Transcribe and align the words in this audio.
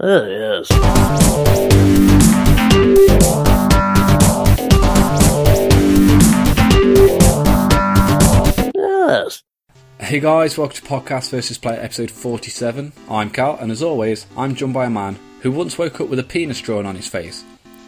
Oh, 0.00 0.26
yes. 0.26 0.68
Yes. 8.74 9.42
Hey 10.00 10.18
guys, 10.18 10.58
welcome 10.58 10.76
to 10.76 10.82
Podcast 10.82 11.30
versus 11.30 11.58
Player 11.58 11.80
episode 11.80 12.10
47. 12.10 12.92
I'm 13.08 13.30
Cal, 13.30 13.56
and 13.56 13.70
as 13.70 13.82
always, 13.82 14.26
I'm 14.36 14.56
joined 14.56 14.74
by 14.74 14.86
a 14.86 14.90
man 14.90 15.16
who 15.40 15.52
once 15.52 15.78
woke 15.78 16.00
up 16.00 16.08
with 16.08 16.18
a 16.18 16.24
penis 16.24 16.60
drawn 16.60 16.86
on 16.86 16.96
his 16.96 17.06
face. 17.06 17.44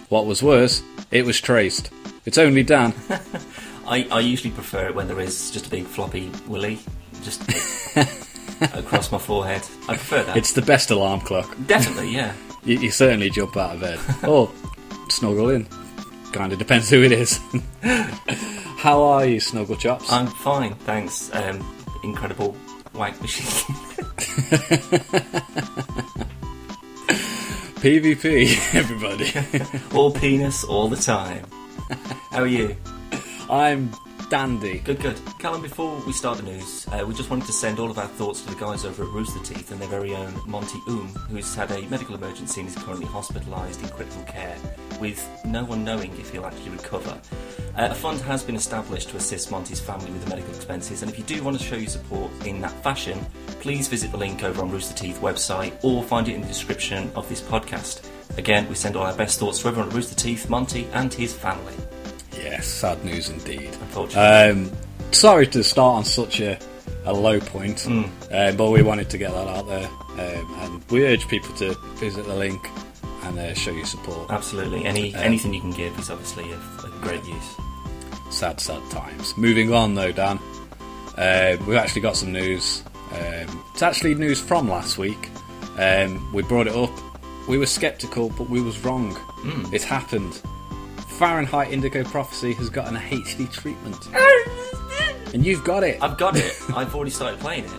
What 0.08 0.26
was 0.26 0.44
worse, 0.44 0.82
it 1.10 1.24
was 1.24 1.40
traced. 1.40 1.90
It's 2.24 2.38
only 2.38 2.62
Dan. 2.62 2.94
I, 3.86 4.06
I 4.12 4.20
usually 4.20 4.52
prefer 4.52 4.86
it 4.86 4.94
when 4.94 5.08
there 5.08 5.20
is 5.20 5.50
just 5.50 5.66
a 5.66 5.70
big 5.70 5.86
floppy 5.86 6.30
willy 6.46 6.78
just 7.22 7.42
across 8.74 9.10
my 9.12 9.18
forehead. 9.18 9.62
I 9.88 9.94
prefer 9.96 10.22
that. 10.24 10.36
It's 10.36 10.52
the 10.52 10.62
best 10.62 10.90
alarm 10.90 11.20
clock. 11.20 11.54
Definitely, 11.66 12.10
yeah. 12.14 12.32
You, 12.64 12.80
you 12.80 12.90
certainly 12.90 13.30
jump 13.30 13.56
out 13.56 13.76
of 13.76 13.80
bed. 13.80 14.00
or 14.28 14.50
snuggle 15.08 15.50
in. 15.50 15.68
Kinda 16.32 16.56
depends 16.56 16.90
who 16.90 17.00
it 17.04 17.12
is. 17.12 17.38
How 18.78 19.00
are 19.04 19.24
you, 19.24 19.38
Snuggle 19.38 19.76
Chops? 19.76 20.10
I'm 20.12 20.26
fine, 20.26 20.74
thanks. 20.74 21.30
Um, 21.32 21.64
incredible 22.02 22.56
wank 22.92 23.20
machine. 23.22 23.46
PvP, 27.80 28.74
everybody. 28.74 29.32
all 29.96 30.10
penis, 30.10 30.64
all 30.64 30.88
the 30.88 30.96
time. 30.96 31.44
How 32.30 32.40
are 32.40 32.46
you? 32.46 32.76
I'm 33.48 33.90
dandy. 34.28 34.78
Good, 34.80 35.00
good. 35.00 35.18
Callum, 35.38 35.62
before 35.62 36.00
we 36.06 36.12
start 36.12 36.38
the 36.38 36.44
news, 36.44 36.86
uh, 36.88 37.04
we 37.06 37.14
just 37.14 37.30
wanted 37.30 37.46
to 37.46 37.52
send 37.52 37.78
all 37.78 37.90
of 37.90 37.98
our 37.98 38.06
thoughts 38.06 38.42
to 38.42 38.50
the 38.50 38.60
guys 38.60 38.84
over 38.84 39.04
at 39.04 39.08
Rooster 39.10 39.40
Teeth 39.40 39.70
and 39.70 39.80
their 39.80 39.88
very 39.88 40.14
own 40.14 40.34
Monty 40.46 40.78
Oom, 40.88 41.08
who's 41.28 41.54
had 41.54 41.70
a 41.70 41.82
medical 41.88 42.14
emergency 42.14 42.60
and 42.60 42.68
is 42.68 42.76
currently 42.76 43.06
hospitalised 43.06 43.82
in 43.82 43.88
critical 43.90 44.22
care, 44.24 44.56
with 45.00 45.28
no 45.44 45.64
one 45.64 45.84
knowing 45.84 46.12
if 46.18 46.30
he'll 46.30 46.46
actually 46.46 46.70
recover. 46.70 47.20
Uh, 47.76 47.88
a 47.90 47.94
fund 47.94 48.20
has 48.20 48.42
been 48.42 48.56
established 48.56 49.10
to 49.10 49.16
assist 49.16 49.50
Monty's 49.50 49.80
family 49.80 50.10
with 50.10 50.24
the 50.24 50.30
medical 50.30 50.54
expenses, 50.54 51.02
and 51.02 51.10
if 51.10 51.18
you 51.18 51.24
do 51.24 51.42
want 51.42 51.58
to 51.58 51.64
show 51.64 51.76
your 51.76 51.88
support 51.88 52.30
in 52.46 52.60
that 52.60 52.72
fashion, 52.82 53.24
please 53.60 53.88
visit 53.88 54.10
the 54.10 54.16
link 54.16 54.42
over 54.42 54.62
on 54.62 54.70
Rooster 54.70 54.94
Teeth 54.94 55.20
website 55.20 55.72
or 55.82 56.02
find 56.02 56.28
it 56.28 56.34
in 56.34 56.40
the 56.40 56.48
description 56.48 57.10
of 57.14 57.28
this 57.28 57.40
podcast. 57.40 58.08
Again, 58.38 58.68
we 58.68 58.74
send 58.74 58.96
all 58.96 59.04
our 59.04 59.16
best 59.16 59.38
thoughts 59.38 59.60
to 59.60 59.68
everyone 59.68 59.88
at 59.88 59.94
Rooster 59.94 60.14
Teeth, 60.14 60.50
Monty, 60.50 60.88
and 60.92 61.12
his 61.12 61.32
family. 61.32 61.74
Yes, 62.50 62.66
sad 62.66 63.04
news 63.04 63.28
indeed. 63.28 63.70
Um, 64.16 64.70
sorry 65.12 65.46
to 65.48 65.62
start 65.64 65.96
on 65.98 66.04
such 66.04 66.40
a, 66.40 66.58
a 67.04 67.12
low 67.12 67.40
point, 67.40 67.78
Mm. 67.78 68.08
uh, 68.32 68.52
but 68.56 68.70
we 68.70 68.82
wanted 68.82 69.10
to 69.10 69.18
get 69.18 69.32
that 69.32 69.48
out 69.48 69.66
there, 69.68 69.88
um, 70.18 70.54
and 70.60 70.84
we 70.90 71.06
urge 71.06 71.26
people 71.28 71.54
to 71.56 71.74
visit 71.96 72.24
the 72.26 72.34
link 72.34 72.68
and 73.24 73.38
uh, 73.38 73.54
show 73.54 73.72
your 73.72 73.86
support. 73.86 74.30
Absolutely. 74.30 74.84
Any 74.84 75.14
Um, 75.14 75.22
anything 75.22 75.52
you 75.54 75.60
can 75.60 75.72
give 75.72 75.98
is 75.98 76.10
obviously 76.10 76.50
of, 76.52 76.84
of 76.84 77.00
great 77.02 77.24
use. 77.24 77.56
Sad, 78.30 78.60
sad 78.60 78.82
times. 78.90 79.36
Moving 79.36 79.72
on 79.72 79.94
though, 79.94 80.12
Dan, 80.12 80.38
uh, 81.16 81.56
we've 81.66 81.76
actually 81.76 82.02
got 82.02 82.16
some 82.16 82.32
news. 82.32 82.82
Um, 83.12 83.62
it's 83.72 83.82
actually 83.82 84.14
news 84.14 84.40
from 84.40 84.68
last 84.68 84.98
week. 84.98 85.30
Um, 85.78 86.32
we 86.32 86.42
brought 86.42 86.66
it 86.66 86.74
up. 86.76 86.90
We 87.48 87.58
were 87.58 87.66
sceptical, 87.66 88.30
but 88.30 88.48
we 88.50 88.60
was 88.60 88.78
wrong. 88.84 89.14
Mm. 89.42 89.72
It's 89.72 89.84
happened. 89.84 90.40
Fahrenheit 91.18 91.72
Indigo 91.72 92.04
Prophecy 92.04 92.52
has 92.54 92.68
gotten 92.68 92.96
a 92.96 93.00
HD 93.00 93.50
treatment, 93.50 94.08
and 95.34 95.44
you've 95.46 95.64
got 95.64 95.82
it. 95.82 96.02
I've 96.02 96.18
got 96.18 96.36
it. 96.36 96.52
I've 96.74 96.94
already 96.94 97.10
started 97.10 97.40
playing 97.40 97.64
it. 97.64 97.70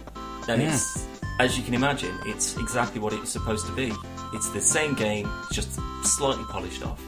And 0.50 0.62
Yeah. 0.62 0.74
it's, 0.74 1.06
as 1.40 1.58
you 1.58 1.64
can 1.64 1.74
imagine, 1.74 2.18
it's 2.26 2.58
exactly 2.58 3.00
what 3.00 3.14
it's 3.14 3.30
supposed 3.30 3.66
to 3.68 3.72
be. 3.74 3.94
It's 4.34 4.50
the 4.50 4.62
same 4.62 4.96
game, 4.96 5.30
just 5.52 5.80
slightly 6.04 6.44
polished 6.46 6.84
off. 6.84 7.00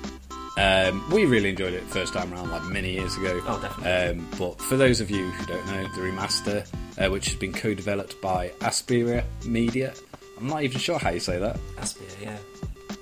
Um, 0.58 1.10
we 1.10 1.26
really 1.26 1.50
enjoyed 1.50 1.74
it 1.74 1.84
first 1.84 2.14
time 2.14 2.34
around, 2.34 2.52
like 2.52 2.64
many 2.66 2.92
years 2.92 3.16
ago. 3.18 3.42
Oh, 3.48 3.60
definitely. 3.62 4.20
Um, 4.22 4.28
but 4.38 4.62
for 4.62 4.76
those 4.78 5.00
of 5.02 5.10
you 5.10 5.30
who 5.32 5.46
don't 5.48 5.66
know, 5.68 5.84
the 5.84 6.02
remaster, 6.02 6.68
uh, 6.98 7.10
which 7.10 7.26
has 7.28 7.36
been 7.36 7.54
co-developed 7.54 8.20
by 8.22 8.50
Aspira 8.60 9.24
Media, 9.46 9.94
I'm 10.38 10.48
not 10.48 10.64
even 10.64 10.80
sure 10.80 11.00
how 11.00 11.10
you 11.12 11.20
say 11.22 11.40
that. 11.40 11.58
Aspia, 11.78 12.22
yeah. 12.22 12.38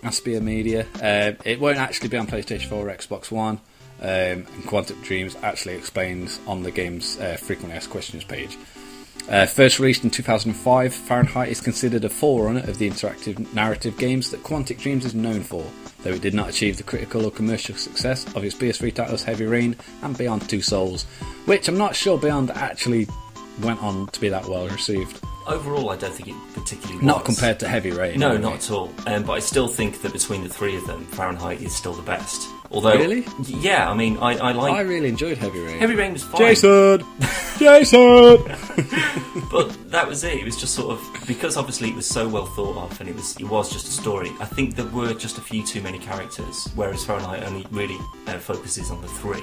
Aspia 0.03 0.41
Media. 0.41 0.85
Uh, 1.01 1.33
it 1.43 1.59
won't 1.59 1.77
actually 1.77 2.09
be 2.09 2.17
on 2.17 2.27
PlayStation 2.27 2.67
4 2.67 2.87
or 2.87 2.95
Xbox 2.95 3.31
One. 3.31 3.59
Um, 3.99 4.07
and 4.07 4.63
Quantic 4.63 5.01
Dreams 5.03 5.35
actually 5.41 5.75
explains 5.75 6.39
on 6.45 6.61
the 6.63 6.71
game's 6.71 7.19
uh, 7.19 7.35
frequently 7.37 7.75
asked 7.75 7.89
questions 7.89 8.23
page. 8.23 8.57
Uh, 9.29 9.45
first 9.45 9.79
released 9.79 10.03
in 10.03 10.09
2005, 10.09 10.93
Fahrenheit 10.93 11.49
is 11.49 11.59
considered 11.59 12.05
a 12.05 12.09
forerunner 12.09 12.61
of 12.61 12.77
the 12.77 12.89
interactive 12.89 13.53
narrative 13.53 13.97
games 13.97 14.31
that 14.31 14.43
Quantic 14.43 14.79
Dreams 14.79 15.03
is 15.03 15.13
known 15.13 15.41
for, 15.41 15.65
though 16.03 16.11
it 16.11 16.21
did 16.21 16.33
not 16.33 16.47
achieve 16.47 16.77
the 16.77 16.83
critical 16.83 17.25
or 17.25 17.31
commercial 17.31 17.75
success 17.75 18.25
of 18.35 18.45
its 18.45 18.55
PS3 18.55 18.93
titles 18.93 19.23
Heavy 19.23 19.45
Rain 19.45 19.75
and 20.01 20.17
Beyond 20.17 20.47
Two 20.47 20.61
Souls, 20.61 21.03
which 21.45 21.67
I'm 21.67 21.77
not 21.77 21.95
sure 21.95 22.17
Beyond 22.17 22.51
actually 22.51 23.07
went 23.61 23.81
on 23.83 24.07
to 24.07 24.21
be 24.21 24.29
that 24.29 24.45
well 24.45 24.67
received. 24.69 25.19
Overall, 25.47 25.89
I 25.89 25.95
don't 25.95 26.13
think 26.13 26.29
it 26.29 26.35
particularly 26.53 27.03
Not 27.05 27.25
was. 27.27 27.35
compared 27.35 27.59
to 27.61 27.67
Heavy 27.67 27.91
Rain. 27.91 28.19
No, 28.19 28.35
not 28.37 28.55
at 28.55 28.71
all. 28.71 28.91
Um, 29.05 29.23
but 29.23 29.33
I 29.33 29.39
still 29.39 29.67
think 29.67 30.01
that 30.01 30.11
between 30.13 30.43
the 30.43 30.49
three 30.49 30.75
of 30.75 30.85
them, 30.87 31.05
Fahrenheit 31.07 31.61
is 31.61 31.73
still 31.75 31.93
the 31.93 32.01
best. 32.03 32.49
Although, 32.69 32.95
Really? 32.97 33.25
Yeah, 33.45 33.89
I 33.89 33.93
mean, 33.93 34.17
I, 34.17 34.35
I 34.37 34.51
like 34.51 34.73
I 34.73 34.81
really 34.81 35.07
enjoyed 35.07 35.37
Heavy 35.37 35.59
Rain. 35.61 35.79
Heavy 35.79 35.95
Rain 35.95 36.11
was 36.11 36.23
fine. 36.23 36.39
Jason! 36.41 37.01
Jason! 37.59 38.37
but 39.51 39.75
that 39.91 40.05
was 40.05 40.23
it. 40.25 40.33
It 40.39 40.43
was 40.43 40.57
just 40.57 40.75
sort 40.75 40.91
of 40.91 41.27
because 41.27 41.55
obviously 41.55 41.89
it 41.89 41.95
was 41.95 42.05
so 42.05 42.27
well 42.27 42.45
thought 42.45 42.75
of 42.91 42.99
and 42.99 43.09
it 43.09 43.15
was 43.15 43.37
it 43.37 43.45
was 43.45 43.71
just 43.71 43.87
a 43.87 43.91
story. 43.91 44.31
I 44.41 44.45
think 44.45 44.75
there 44.75 44.85
were 44.87 45.13
just 45.13 45.37
a 45.37 45.41
few 45.41 45.63
too 45.65 45.81
many 45.81 45.97
characters, 45.97 46.67
whereas 46.75 47.05
Fahrenheit 47.05 47.43
only 47.43 47.65
really 47.71 47.97
uh, 48.27 48.37
focuses 48.37 48.91
on 48.91 49.01
the 49.01 49.07
three. 49.07 49.41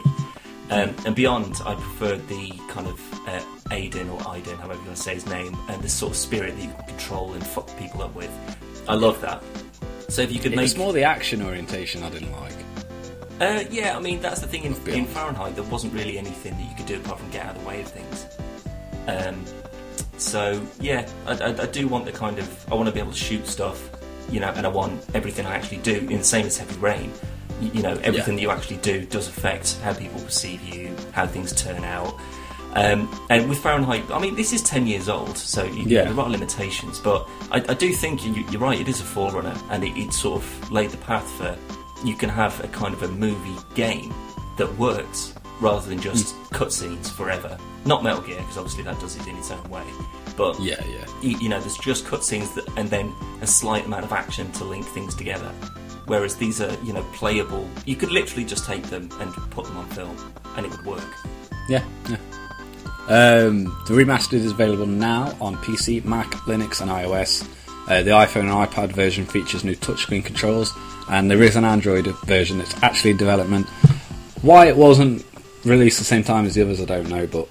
Um, 0.71 0.95
and 1.05 1.15
beyond, 1.15 1.61
I 1.67 1.75
preferred 1.75 2.27
the 2.29 2.51
kind 2.69 2.87
of 2.87 3.29
uh, 3.29 3.41
Aiden 3.71 4.11
or 4.13 4.19
Aiden, 4.21 4.57
however 4.59 4.75
you 4.81 4.87
want 4.87 4.97
to 4.97 5.03
say 5.03 5.15
his 5.15 5.27
name, 5.27 5.57
and 5.69 5.83
the 5.83 5.89
sort 5.89 6.13
of 6.13 6.17
spirit 6.17 6.57
that 6.57 6.63
you 6.63 6.71
can 6.71 6.87
control 6.87 7.33
and 7.35 7.47
fuck 7.47 7.69
people 7.79 8.03
up 8.03 8.15
with. 8.15 8.31
I 8.89 8.95
love 8.95 9.21
that. 9.21 9.43
So 10.09 10.23
if 10.23 10.33
you 10.33 10.39
could 10.41 10.53
It 10.53 10.57
make, 10.57 10.65
was 10.65 10.77
more 10.77 10.93
the 10.93 11.03
action 11.05 11.43
orientation 11.43 12.03
I 12.03 12.11
didn't 12.11 12.33
like. 12.33 12.53
uh, 13.41 13.65
yeah, 13.71 13.97
I 13.97 14.01
mean 14.01 14.21
that's 14.21 14.41
the 14.41 14.47
thing 14.47 14.63
in, 14.65 14.75
in 14.89 15.07
Fahrenheit. 15.07 15.55
There 15.55 15.65
wasn't 15.65 15.93
really 15.93 16.19
anything 16.19 16.53
that 16.57 16.63
you 16.71 16.75
could 16.77 16.87
do 16.87 16.97
apart 16.97 17.19
from 17.21 17.31
get 17.31 17.47
out 17.47 17.57
of 17.57 17.63
the 17.63 17.69
way 17.69 17.81
of 17.83 17.89
things. 17.89 18.27
Um, 19.07 19.45
so 20.19 20.65
yeah, 20.81 21.09
I, 21.27 21.33
I, 21.33 21.49
I 21.63 21.67
do 21.67 21.89
want 21.89 22.05
the 22.07 22.13
kind 22.13 22.39
of 22.39 22.73
I 22.73 22.75
want 22.75 22.87
to 22.89 22.93
be 22.93 23.01
able 23.01 23.13
to 23.13 23.19
shoot 23.19 23.47
stuff, 23.47 23.91
you 24.31 24.41
know, 24.41 24.49
and 24.49 24.67
I 24.67 24.71
want 24.71 25.05
everything 25.15 25.47
I 25.47 25.55
actually 25.57 25.79
do. 25.79 25.99
In 25.99 26.19
the 26.19 26.25
same 26.25 26.47
as 26.47 26.57
Heavy 26.59 26.79
Rain, 26.79 27.13
you, 27.61 27.83
know, 27.83 27.99
everything 28.03 28.37
that 28.37 28.43
you 28.43 28.51
actually 28.51 28.79
do 28.79 29.05
does 29.07 29.29
affect 29.29 29.79
how 29.83 29.93
people 29.95 30.21
perceive 30.21 30.63
you, 30.63 30.95
how 31.13 31.27
things 31.27 31.53
turn 31.53 31.83
out. 31.85 32.15
Um, 32.75 33.09
and 33.31 33.49
with 33.49 33.59
Fahrenheit, 33.59 34.03
I 34.11 34.19
mean, 34.19 34.35
this 34.35 34.53
is 34.53 34.61
10 34.63 34.87
years 34.89 35.09
old, 35.09 35.39
so 35.39 35.65
you, 35.65 35.85
Yeah. 35.87 36.05
there 36.05 36.19
are 36.21 36.29
limitations, 36.29 36.99
but 36.99 37.29
I, 37.53 37.59
I 37.69 37.75
do 37.75 37.93
think 37.93 38.25
you, 38.27 38.33
you're 38.51 38.61
right, 38.61 38.81
it 38.81 38.89
is 38.89 39.01
a 39.01 39.05
forerunner, 39.05 39.55
and 39.71 39.85
it, 39.85 39.97
it 39.97 40.13
sort 40.13 40.43
of 40.43 40.71
laid 40.73 40.91
the 40.91 40.97
path 40.99 41.31
for 41.39 41.57
you 42.05 42.17
can 42.17 42.29
have 42.29 42.63
a 42.65 42.69
kind 42.69 42.93
of 42.93 43.03
a 43.05 43.09
movie 43.09 43.57
game 43.75 44.13
that 44.59 44.77
works 44.77 45.35
rather 45.61 45.89
than 45.89 46.01
just 46.01 46.35
cutscenes 46.51 47.09
forever. 47.11 47.57
Not 47.87 48.03
Metal 48.03 48.21
Gear, 48.23 48.39
because 48.39 48.59
obviously 48.59 48.83
that 48.85 48.99
does 48.99 49.15
it 49.17 49.27
in 49.29 49.37
its 49.37 49.51
own 49.53 49.63
way, 49.71 49.85
but 50.37 50.59
Yeah, 50.61 50.85
yeah. 50.87 51.07
you, 51.23 51.39
you 51.39 51.49
know, 51.49 51.61
there's 51.61 51.79
just 51.79 52.05
cutscenes 52.07 52.59
and 52.77 52.91
then 52.91 53.15
a 53.41 53.47
slight 53.47 53.87
amount 53.87 54.05
of 54.05 54.13
action 54.13 54.51
to 54.53 54.65
link 54.65 54.85
things 54.87 55.15
together. 55.15 55.53
Whereas 56.07 56.37
these 56.37 56.61
are, 56.61 56.77
you 56.85 56.93
know, 56.93 57.03
playable. 57.15 57.69
You 57.87 57.97
could 57.97 58.11
literally 58.11 58.45
just 58.45 58.67
take 58.67 58.83
them 58.85 59.09
and 59.21 59.33
put 59.51 59.67
them 59.67 59.77
on 59.77 59.87
film, 59.91 60.17
and 60.57 60.67
it 60.67 60.73
would 60.73 60.85
work. 60.85 61.15
Yeah, 61.69 61.85
yeah. 62.09 62.17
Um, 63.07 63.65
the 63.87 63.95
remastered 63.95 64.35
is 64.35 64.53
available 64.53 64.87
now 64.87 65.37
on 65.41 65.57
PC, 65.57 66.05
Mac, 66.05 66.31
Linux, 66.47 66.81
and 66.81 66.91
iOS. 66.91 67.49
Uh, 67.87 68.03
the 68.03 68.11
iPhone 68.13 68.43
and 68.43 68.51
iPad 68.51 68.93
version 68.93 69.27
features 69.27 69.63
new 69.63 69.77
touchscreen 69.77 70.25
controls, 70.25 70.73
and 71.11 71.31
there 71.31 71.43
is 71.43 71.57
an 71.57 71.65
Android 71.65 72.07
version 72.25 72.59
that's 72.59 72.75
actually 72.83 73.11
in 73.11 73.17
development. 73.19 73.67
Why 74.41 74.67
it 74.67 74.77
wasn't 74.77 75.25
released 75.65 75.99
the 75.99 76.05
same 76.05 76.23
time 76.23 76.47
as 76.47 76.55
the 76.55 76.63
others, 76.63 76.81
I 76.81 76.87
don't 76.87 77.09
know, 77.09 77.27
but 77.27 77.49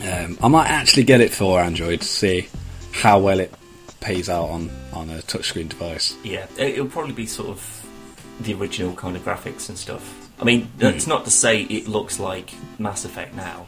um, 0.00 0.38
I 0.40 0.48
might 0.48 0.68
actually 0.68 1.04
get 1.04 1.20
it 1.20 1.32
for 1.32 1.60
Android 1.60 2.00
to 2.02 2.06
see 2.06 2.48
how 2.92 3.18
well 3.18 3.40
it 3.40 3.52
pays 4.00 4.28
out 4.28 4.48
on, 4.48 4.70
on 4.92 5.10
a 5.10 5.18
touchscreen 5.18 5.68
device. 5.68 6.16
Yeah, 6.24 6.46
it- 6.56 6.74
it'll 6.74 6.86
probably 6.86 7.12
be 7.14 7.26
sort 7.26 7.48
of 7.48 7.86
the 8.40 8.54
original 8.54 8.94
kind 8.94 9.16
of 9.16 9.24
graphics 9.24 9.68
and 9.68 9.76
stuff. 9.76 10.14
I 10.40 10.44
mean, 10.44 10.70
it's 10.78 11.06
not 11.08 11.24
to 11.24 11.30
say 11.32 11.62
it 11.62 11.88
looks 11.88 12.20
like 12.20 12.52
Mass 12.78 13.04
Effect 13.04 13.34
now, 13.34 13.66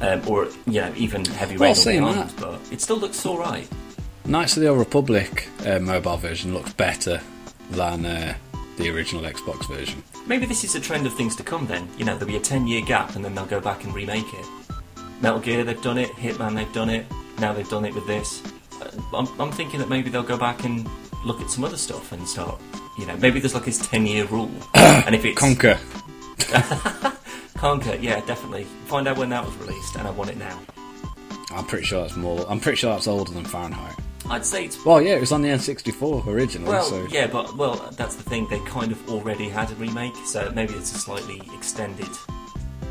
um, 0.00 0.22
or 0.26 0.48
you 0.66 0.80
know, 0.80 0.92
even 0.96 1.24
Heavy 1.26 1.58
Well, 1.58 1.68
Rain 1.68 1.74
saying 1.74 2.02
that- 2.04 2.32
but 2.40 2.58
it 2.70 2.80
still 2.80 2.96
looks 2.98 3.24
all 3.26 3.36
right. 3.38 3.68
Knights 4.24 4.56
of 4.56 4.62
the 4.62 4.68
Old 4.68 4.78
Republic 4.78 5.48
uh, 5.66 5.78
mobile 5.78 6.16
version 6.16 6.54
looks 6.54 6.72
better 6.72 7.20
than 7.70 8.06
uh, 8.06 8.34
the 8.78 8.88
original 8.90 9.22
Xbox 9.24 9.66
version. 9.68 10.02
Maybe 10.26 10.46
this 10.46 10.64
is 10.64 10.74
a 10.74 10.80
trend 10.80 11.06
of 11.06 11.14
things 11.14 11.34
to 11.36 11.42
come. 11.42 11.66
Then 11.66 11.88
you 11.98 12.04
know, 12.06 12.12
there'll 12.16 12.26
be 12.32 12.36
a 12.36 12.40
ten-year 12.40 12.82
gap, 12.82 13.14
and 13.16 13.22
then 13.24 13.34
they'll 13.34 13.44
go 13.46 13.60
back 13.60 13.84
and 13.84 13.94
remake 13.94 14.32
it. 14.32 14.46
Metal 15.20 15.40
Gear, 15.40 15.64
they've 15.64 15.82
done 15.82 15.98
it. 15.98 16.10
Hitman, 16.12 16.54
they've 16.54 16.72
done 16.72 16.88
it. 16.90 17.04
Now 17.38 17.52
they've 17.52 17.68
done 17.68 17.84
it 17.84 17.94
with 17.94 18.06
this. 18.06 18.42
I'm, 19.14 19.40
I'm 19.40 19.52
thinking 19.52 19.78
that 19.80 19.88
maybe 19.88 20.10
they'll 20.10 20.22
go 20.22 20.38
back 20.38 20.64
and 20.64 20.88
look 21.24 21.40
at 21.40 21.50
some 21.50 21.64
other 21.64 21.76
stuff 21.76 22.12
and 22.12 22.26
start, 22.28 22.60
you 22.98 23.06
know, 23.06 23.16
maybe 23.16 23.40
there's 23.40 23.54
like 23.54 23.64
his 23.64 23.78
10 23.78 24.06
year 24.06 24.24
rule. 24.26 24.50
and 24.74 25.14
if 25.14 25.24
it's. 25.24 25.38
Conquer. 25.38 25.78
Conquer, 27.56 27.96
yeah, 27.96 28.20
definitely. 28.24 28.64
Find 28.86 29.08
out 29.08 29.18
when 29.18 29.30
that 29.30 29.44
was 29.44 29.54
released, 29.56 29.96
and 29.96 30.06
I 30.06 30.10
want 30.10 30.30
it 30.30 30.36
now. 30.36 30.58
I'm 31.50 31.64
pretty 31.64 31.84
sure 31.86 32.02
that's 32.02 32.16
more. 32.16 32.44
I'm 32.48 32.60
pretty 32.60 32.76
sure 32.76 32.92
that's 32.92 33.08
older 33.08 33.32
than 33.32 33.44
Fahrenheit. 33.44 33.96
I'd 34.30 34.44
say 34.44 34.66
it's. 34.66 34.84
Well, 34.84 35.00
yeah, 35.00 35.14
it 35.14 35.20
was 35.20 35.32
on 35.32 35.42
the 35.42 35.48
N64 35.48 36.26
originally. 36.26 36.70
Well, 36.70 36.84
so 36.84 37.06
yeah, 37.10 37.26
but, 37.26 37.56
well, 37.56 37.76
that's 37.96 38.14
the 38.16 38.22
thing, 38.22 38.46
they 38.48 38.60
kind 38.60 38.92
of 38.92 39.08
already 39.08 39.48
had 39.48 39.70
a 39.70 39.74
remake, 39.76 40.14
so 40.24 40.52
maybe 40.54 40.74
it's 40.74 40.94
a 40.94 40.98
slightly 40.98 41.40
extended 41.54 42.08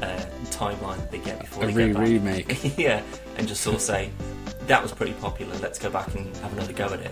uh, 0.02 0.26
timeline 0.46 0.98
that 0.98 1.12
they 1.12 1.20
get 1.20 1.40
before 1.40 1.64
a 1.64 1.68
they 1.68 1.74
re 1.74 1.88
get 1.88 1.96
back. 1.96 2.08
remake. 2.08 2.78
yeah, 2.78 3.02
and 3.38 3.48
just 3.48 3.62
sort 3.62 3.76
of 3.76 3.82
say, 3.82 4.10
that 4.68 4.82
was 4.82 4.92
pretty 4.92 5.14
popular, 5.14 5.56
let's 5.58 5.80
go 5.80 5.90
back 5.90 6.14
and 6.16 6.36
have 6.38 6.54
another 6.54 6.74
go 6.74 6.86
at 6.86 7.00
it. 7.02 7.12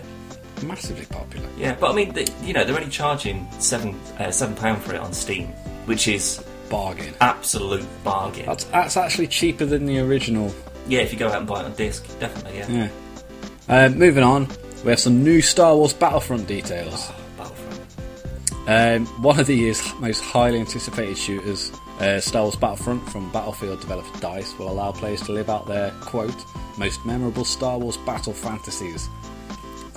Massively 0.64 1.04
popular. 1.06 1.46
Yeah, 1.58 1.76
but 1.78 1.90
I 1.90 1.94
mean, 1.94 2.12
they, 2.12 2.26
you 2.42 2.54
know, 2.54 2.64
they're 2.64 2.76
only 2.76 2.90
charging 2.90 3.46
seven 3.58 3.94
uh, 4.18 4.30
seven 4.30 4.54
pound 4.56 4.82
for 4.82 4.94
it 4.94 5.00
on 5.00 5.12
Steam, 5.12 5.48
which 5.84 6.08
is 6.08 6.42
Bargain. 6.70 7.14
absolute 7.20 7.84
bargain. 8.02 8.46
That's, 8.46 8.64
that's 8.64 8.96
actually 8.96 9.28
cheaper 9.28 9.64
than 9.64 9.86
the 9.86 10.00
original. 10.00 10.52
Yeah, 10.88 11.00
if 11.00 11.12
you 11.12 11.18
go 11.18 11.28
out 11.28 11.38
and 11.38 11.46
buy 11.46 11.60
it 11.60 11.64
on 11.66 11.74
disc, 11.74 12.06
definitely. 12.18 12.58
Yeah. 12.58 12.88
Yeah. 13.68 13.84
Uh, 13.84 13.88
moving 13.90 14.22
on, 14.22 14.48
we 14.84 14.90
have 14.90 15.00
some 15.00 15.22
new 15.22 15.42
Star 15.42 15.76
Wars 15.76 15.92
Battlefront 15.92 16.46
details. 16.46 17.10
Battlefront. 17.36 18.68
Um, 18.68 19.06
one 19.22 19.38
of 19.38 19.46
the 19.46 19.54
year's 19.54 19.82
most 20.00 20.22
highly 20.22 20.58
anticipated 20.58 21.18
shooters, 21.18 21.70
uh, 22.00 22.20
Star 22.20 22.42
Wars 22.42 22.56
Battlefront 22.56 23.08
from 23.10 23.30
Battlefield 23.32 23.80
developer 23.80 24.18
DICE, 24.20 24.58
will 24.58 24.70
allow 24.70 24.92
players 24.92 25.20
to 25.22 25.32
live 25.32 25.50
out 25.50 25.66
their, 25.66 25.90
quote, 26.00 26.34
most 26.78 27.04
memorable 27.04 27.44
Star 27.44 27.78
Wars 27.78 27.96
battle 27.98 28.32
fantasies. 28.32 29.08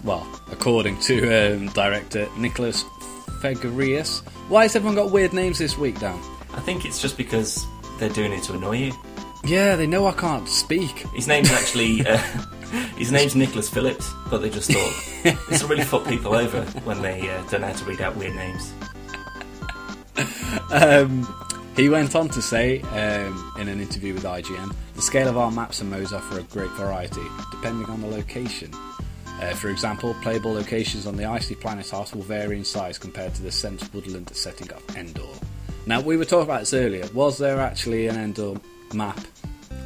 Well, 0.03 0.27
according 0.51 0.99
to 1.01 1.55
um, 1.55 1.67
director 1.69 2.27
Nicholas 2.37 2.83
Fegarius. 3.41 4.21
Why 4.49 4.63
has 4.63 4.75
everyone 4.75 4.95
got 4.95 5.11
weird 5.11 5.33
names 5.33 5.59
this 5.59 5.77
week, 5.77 5.99
Dan? 5.99 6.19
I 6.53 6.59
think 6.59 6.85
it's 6.85 7.01
just 7.01 7.17
because 7.17 7.65
they're 7.99 8.09
doing 8.09 8.33
it 8.33 8.43
to 8.43 8.53
annoy 8.53 8.77
you. 8.77 8.93
Yeah, 9.43 9.75
they 9.75 9.87
know 9.87 10.05
I 10.07 10.11
can't 10.11 10.47
speak. 10.47 10.91
His 11.13 11.27
name's 11.27 11.51
actually 11.51 12.05
uh, 12.05 12.17
his 12.97 13.11
name's 13.11 13.35
Nicholas 13.35 13.69
Phillips, 13.69 14.11
but 14.29 14.39
they 14.39 14.49
just 14.49 14.71
thought 14.71 15.37
this 15.49 15.61
will 15.61 15.69
really 15.69 15.83
fuck 15.83 16.05
people 16.05 16.35
over 16.35 16.61
when 16.83 17.01
they 17.01 17.29
uh, 17.29 17.41
don't 17.49 17.61
know 17.61 17.67
how 17.67 17.73
to 17.73 17.85
read 17.85 18.01
out 18.01 18.15
weird 18.15 18.35
names. 18.35 18.73
Um, 20.71 21.23
he 21.79 21.89
went 21.89 22.15
on 22.15 22.27
to 22.29 22.41
say 22.41 22.81
um, 22.81 23.53
in 23.57 23.67
an 23.67 23.79
interview 23.79 24.13
with 24.13 24.23
IGN 24.23 24.75
the 24.99 25.01
scale 25.01 25.29
of 25.29 25.37
our 25.37 25.49
maps 25.49 25.79
and 25.79 25.89
modes 25.89 26.11
offer 26.11 26.39
a 26.39 26.43
great 26.43 26.71
variety, 26.71 27.21
depending 27.51 27.89
on 27.89 28.01
the 28.01 28.07
location. 28.07 28.69
Uh, 29.41 29.53
for 29.53 29.69
example, 29.69 30.13
playable 30.21 30.51
locations 30.51 31.07
on 31.07 31.15
the 31.15 31.23
icy 31.23 31.55
planet 31.55 31.89
Hoth 31.89 32.13
will 32.13 32.21
vary 32.23 32.57
in 32.57 32.65
size 32.65 32.97
compared 32.97 33.33
to 33.35 33.41
the 33.41 33.49
Sense 33.49 33.93
Woodland 33.93 34.29
setting 34.35 34.69
of 34.73 34.97
Endor. 34.97 35.21
Now, 35.85 36.01
we 36.01 36.17
were 36.17 36.25
talking 36.25 36.43
about 36.43 36.59
this 36.59 36.73
earlier. 36.73 37.07
Was 37.13 37.37
there 37.37 37.61
actually 37.61 38.07
an 38.07 38.17
Endor 38.17 38.59
map 38.93 39.21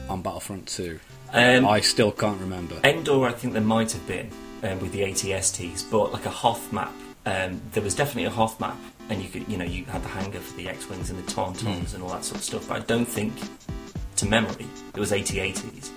on 0.09 0.23
Battlefront 0.23 0.67
2? 0.67 0.99
Um, 1.31 1.67
I 1.67 1.79
still 1.81 2.11
can't 2.11 2.41
remember. 2.41 2.79
Endor, 2.83 3.27
I 3.27 3.33
think 3.33 3.53
there 3.53 3.61
might 3.61 3.91
have 3.91 4.07
been 4.07 4.31
um, 4.63 4.79
with 4.79 4.93
the 4.93 5.01
ATSTs, 5.01 5.91
but 5.91 6.11
like 6.11 6.25
a 6.25 6.31
Hoth 6.31 6.73
map, 6.73 6.91
um, 7.27 7.61
there 7.73 7.83
was 7.83 7.93
definitely 7.93 8.25
a 8.25 8.31
Hoth 8.31 8.59
map, 8.59 8.77
and 9.09 9.21
you 9.21 9.29
could, 9.29 9.47
you 9.47 9.57
know, 9.57 9.65
you 9.65 9.85
had 9.85 10.03
the 10.03 10.07
hangar 10.09 10.39
for 10.39 10.55
the 10.57 10.69
X-wings 10.69 11.09
and 11.09 11.19
the 11.19 11.31
Tauntauns 11.31 11.89
hmm. 11.89 11.95
and 11.95 12.03
all 12.03 12.09
that 12.09 12.23
sort 12.25 12.37
of 12.37 12.43
stuff. 12.43 12.67
But 12.67 12.81
I 12.81 12.85
don't 12.85 13.07
think, 13.07 13.33
to 14.17 14.25
memory, 14.25 14.65
it 14.95 14.99
was 14.99 15.11
AT-ATs. 15.11 15.89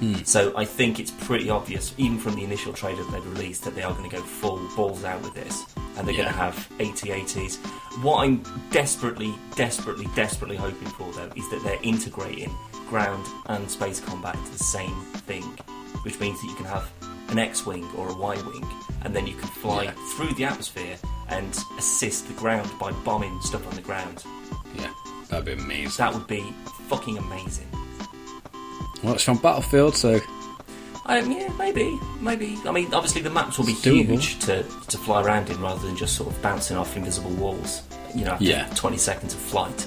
Hmm. 0.00 0.14
So 0.24 0.56
I 0.56 0.64
think 0.64 0.98
it's 0.98 1.10
pretty 1.10 1.50
obvious, 1.50 1.94
even 1.98 2.18
from 2.18 2.34
the 2.34 2.44
initial 2.44 2.72
trailer 2.72 3.02
that 3.02 3.12
they've 3.12 3.32
released, 3.32 3.64
that 3.64 3.74
they 3.74 3.82
are 3.82 3.92
going 3.92 4.08
to 4.08 4.16
go 4.16 4.22
full 4.22 4.60
balls 4.76 5.04
out 5.04 5.22
with 5.22 5.34
this, 5.34 5.64
and 5.96 6.06
they're 6.06 6.14
Yeah. 6.14 6.22
going 6.22 6.34
to 6.34 6.40
have 6.40 6.68
AT-ATs. 6.80 7.56
What 8.02 8.24
I'm 8.24 8.42
desperately, 8.70 9.34
desperately, 9.56 10.08
desperately 10.16 10.56
hoping 10.56 10.88
for, 10.88 11.12
though, 11.12 11.30
is 11.36 11.48
that 11.50 11.62
they're 11.62 11.78
integrating 11.82 12.54
ground 12.88 13.24
and 13.46 13.70
space 13.70 14.00
combat 14.00 14.34
into 14.34 14.52
the 14.52 14.64
same 14.64 14.94
thing, 15.26 15.42
which 16.02 16.18
means 16.20 16.40
that 16.40 16.48
you 16.48 16.54
can 16.54 16.66
have 16.66 16.90
an 17.28 17.38
X-wing 17.38 17.88
or 17.96 18.10
a 18.10 18.14
Y-wing, 18.14 18.66
and 19.02 19.14
then 19.14 19.26
you 19.26 19.34
can 19.34 19.48
fly 19.48 19.84
Yeah. 19.84 19.92
through 20.16 20.34
the 20.34 20.44
atmosphere 20.44 20.96
and 21.28 21.56
assist 21.78 22.26
the 22.28 22.34
ground 22.34 22.70
by 22.78 22.92
bombing 23.04 23.40
stuff 23.42 23.66
on 23.66 23.74
the 23.74 23.82
ground. 23.82 24.24
Yeah, 24.76 24.90
that'd 25.28 25.44
be 25.44 25.52
amazing. 25.52 25.92
That 25.98 26.14
would 26.14 26.26
be 26.26 26.42
fucking 26.88 27.18
amazing. 27.18 27.66
Well, 29.02 29.14
it's 29.14 29.24
from 29.24 29.38
Battlefield, 29.38 29.96
so 29.96 30.20
Um, 31.06 31.30
yeah, 31.30 31.52
maybe, 31.58 31.98
maybe. 32.20 32.58
I 32.66 32.72
mean, 32.72 32.94
obviously 32.94 33.20
the 33.20 33.28
maps 33.30 33.58
will 33.58 33.66
be 33.66 33.72
huge 33.74 34.38
to, 34.40 34.62
to 34.88 34.96
fly 34.98 35.22
around 35.22 35.50
in 35.50 35.60
rather 35.60 35.86
than 35.86 35.96
just 35.96 36.16
sort 36.16 36.30
of 36.34 36.40
bouncing 36.40 36.76
off 36.78 36.96
invisible 36.96 37.30
walls. 37.32 37.82
You 38.14 38.24
know, 38.24 38.32
after 38.32 38.44
Yeah. 38.44 38.68
20 38.74 38.96
seconds 38.96 39.34
of 39.34 39.40
flight. 39.40 39.86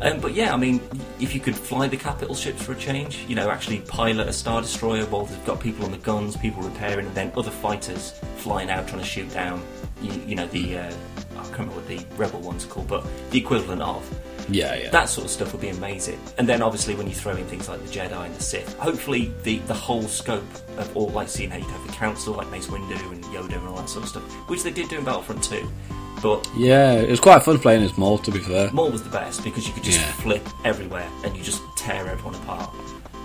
Um, 0.00 0.20
but 0.20 0.34
yeah, 0.34 0.52
I 0.52 0.56
mean, 0.56 0.80
if 1.20 1.34
you 1.34 1.40
could 1.40 1.56
fly 1.56 1.88
the 1.88 1.96
capital 1.96 2.34
ships 2.34 2.62
for 2.62 2.72
a 2.72 2.76
change, 2.76 3.24
you 3.28 3.34
know, 3.34 3.50
actually 3.50 3.80
pilot 3.80 4.28
a 4.28 4.32
star 4.32 4.60
destroyer 4.60 5.04
while 5.06 5.24
they've 5.24 5.44
got 5.46 5.60
people 5.60 5.84
on 5.84 5.92
the 5.92 5.98
guns, 5.98 6.36
people 6.36 6.62
repairing, 6.62 7.06
and 7.06 7.14
then 7.14 7.32
other 7.36 7.50
fighters 7.50 8.18
flying 8.36 8.70
out 8.70 8.86
trying 8.88 9.00
to 9.00 9.06
shoot 9.06 9.30
down, 9.32 9.62
you, 10.02 10.12
you 10.26 10.34
know, 10.34 10.46
the 10.48 10.78
uh, 10.78 10.92
I 11.36 11.42
can't 11.56 11.70
remember 11.70 11.76
what 11.76 11.88
the 11.88 12.04
rebel 12.16 12.40
ones 12.40 12.64
are 12.64 12.68
called, 12.68 12.88
but 12.88 13.06
the 13.30 13.38
equivalent 13.38 13.80
of. 13.82 14.02
yeah, 14.48 14.74
yeah. 14.74 14.90
That 14.90 15.08
sort 15.08 15.24
of 15.24 15.30
stuff 15.30 15.52
would 15.52 15.60
be 15.62 15.68
amazing. 15.68 16.18
And 16.38 16.48
then 16.48 16.60
obviously 16.62 16.94
when 16.94 17.06
you 17.06 17.14
throw 17.14 17.36
in 17.36 17.46
things 17.46 17.68
like 17.68 17.80
the 17.82 17.88
Jedi 17.88 18.26
and 18.26 18.34
the 18.34 18.42
Sith, 18.42 18.76
hopefully 18.78 19.32
the, 19.42 19.58
the 19.60 19.74
whole 19.74 20.02
scope 20.02 20.44
of 20.76 20.94
all, 20.96 21.08
like 21.10 21.28
seeing 21.28 21.50
how 21.50 21.56
you'd 21.58 21.66
have 21.70 21.86
the 21.86 21.92
Council, 21.92 22.34
like 22.34 22.50
Mace 22.50 22.66
Windu 22.66 23.12
and 23.12 23.24
Yoda 23.24 23.56
and 23.56 23.68
all 23.68 23.76
that 23.76 23.88
sort 23.88 24.02
of 24.02 24.08
stuff, 24.08 24.22
which 24.50 24.62
they 24.62 24.70
did 24.70 24.88
do 24.88 24.98
in 24.98 25.04
Battlefront 25.04 25.42
2. 25.44 25.66
But 26.24 26.48
yeah, 26.56 26.94
it 26.94 27.10
was 27.10 27.20
quite 27.20 27.42
fun 27.42 27.58
playing 27.58 27.82
as 27.82 27.98
Maul, 27.98 28.16
to 28.16 28.30
be 28.30 28.38
fair. 28.38 28.70
Maul 28.72 28.90
was 28.90 29.02
the 29.02 29.10
best 29.10 29.44
because 29.44 29.68
you 29.68 29.74
could 29.74 29.84
just 29.84 30.00
Yeah. 30.00 30.10
flip 30.12 30.48
everywhere 30.64 31.06
and 31.22 31.36
you 31.36 31.42
just 31.44 31.60
tear 31.76 32.06
everyone 32.08 32.34
apart. 32.36 32.70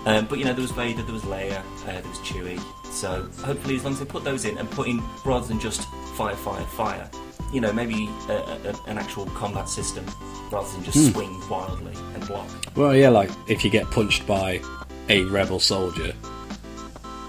Um, 0.04 0.26
but 0.26 0.38
you 0.38 0.44
know, 0.44 0.52
there 0.52 0.60
was 0.60 0.70
Vader, 0.70 1.00
there 1.02 1.14
was 1.14 1.22
Leia, 1.22 1.60
uh, 1.60 1.86
there 1.86 2.02
was 2.06 2.18
Chewie. 2.18 2.60
So 2.92 3.26
hopefully, 3.42 3.76
as 3.76 3.84
long 3.84 3.94
as 3.94 4.00
they 4.00 4.04
put 4.04 4.22
those 4.22 4.44
in 4.44 4.58
and 4.58 4.70
put 4.70 4.86
in 4.86 5.02
rather 5.24 5.46
than 5.46 5.58
just 5.58 5.88
fire, 6.14 6.36
fire, 6.36 6.60
fire, 6.76 7.08
you 7.54 7.62
know, 7.62 7.72
maybe 7.72 8.10
a, 8.28 8.32
a, 8.34 8.90
an 8.90 8.98
actual 8.98 9.24
combat 9.28 9.66
system 9.68 10.04
rather 10.52 10.70
than 10.72 10.84
just 10.84 10.98
Hmm. 10.98 11.12
swing 11.12 11.48
wildly 11.48 11.94
and 12.14 12.26
block. 12.28 12.46
Well, 12.76 12.94
yeah, 12.94 13.08
like 13.08 13.30
if 13.48 13.64
you 13.64 13.70
get 13.70 13.90
punched 13.90 14.26
by 14.26 14.60
a 15.08 15.24
rebel 15.24 15.58
soldier, 15.58 16.12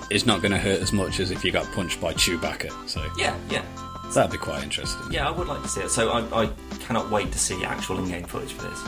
it's 0.09 0.25
not 0.25 0.41
going 0.41 0.51
to 0.51 0.57
hurt 0.57 0.81
as 0.81 0.91
much 0.91 1.21
as 1.21 1.31
if 1.31 1.45
you 1.45 1.51
got 1.53 1.71
punched 1.71 2.01
by 2.01 2.13
Chewbacca. 2.13 2.71
So 2.89 3.01
Yeah, 3.17 3.35
yeah. 3.49 3.63
That'd 4.13 4.31
be 4.31 4.37
quite 4.37 4.63
interesting. 4.63 5.11
Yeah, 5.11 5.27
I 5.27 5.31
would 5.31 5.47
like 5.47 5.61
to 5.61 5.67
see 5.67 5.81
it. 5.81 5.89
So 5.89 6.09
I, 6.09 6.43
I 6.43 6.49
cannot 6.79 7.09
wait 7.11 7.31
to 7.31 7.39
see 7.39 7.63
actual 7.63 7.99
in-game 7.99 8.25
footage 8.25 8.53
for 8.53 8.63
this. 8.63 8.83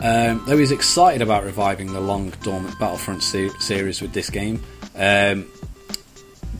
Um, 0.00 0.42
though 0.46 0.58
he's 0.58 0.72
excited 0.72 1.22
about 1.22 1.44
reviving 1.44 1.92
the 1.92 2.00
long 2.00 2.30
dormant 2.42 2.78
Battlefront 2.78 3.22
se- 3.22 3.50
series 3.60 4.00
with 4.00 4.12
this 4.12 4.30
game, 4.30 4.62
um, 4.96 5.46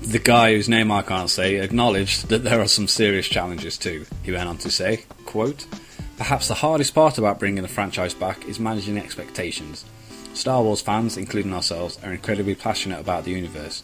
the 0.02 0.20
guy 0.20 0.54
whose 0.54 0.68
name 0.68 0.92
I 0.92 1.02
can't 1.02 1.30
say 1.30 1.56
acknowledged 1.56 2.28
that 2.28 2.44
there 2.44 2.60
are 2.60 2.68
some 2.68 2.86
serious 2.88 3.26
challenges 3.28 3.76
too. 3.78 4.06
He 4.22 4.32
went 4.32 4.48
on 4.48 4.58
to 4.58 4.70
say, 4.70 5.04
"quote 5.26 5.66
Perhaps 6.16 6.46
the 6.46 6.54
hardest 6.54 6.94
part 6.94 7.18
about 7.18 7.40
bringing 7.40 7.62
the 7.62 7.68
franchise 7.68 8.14
back 8.14 8.46
is 8.46 8.60
managing 8.60 8.96
expectations. 8.96 9.84
Star 10.34 10.62
Wars 10.62 10.80
fans, 10.80 11.16
including 11.16 11.52
ourselves, 11.52 11.98
are 12.04 12.12
incredibly 12.12 12.54
passionate 12.54 13.00
about 13.00 13.24
the 13.24 13.32
universe. 13.32 13.82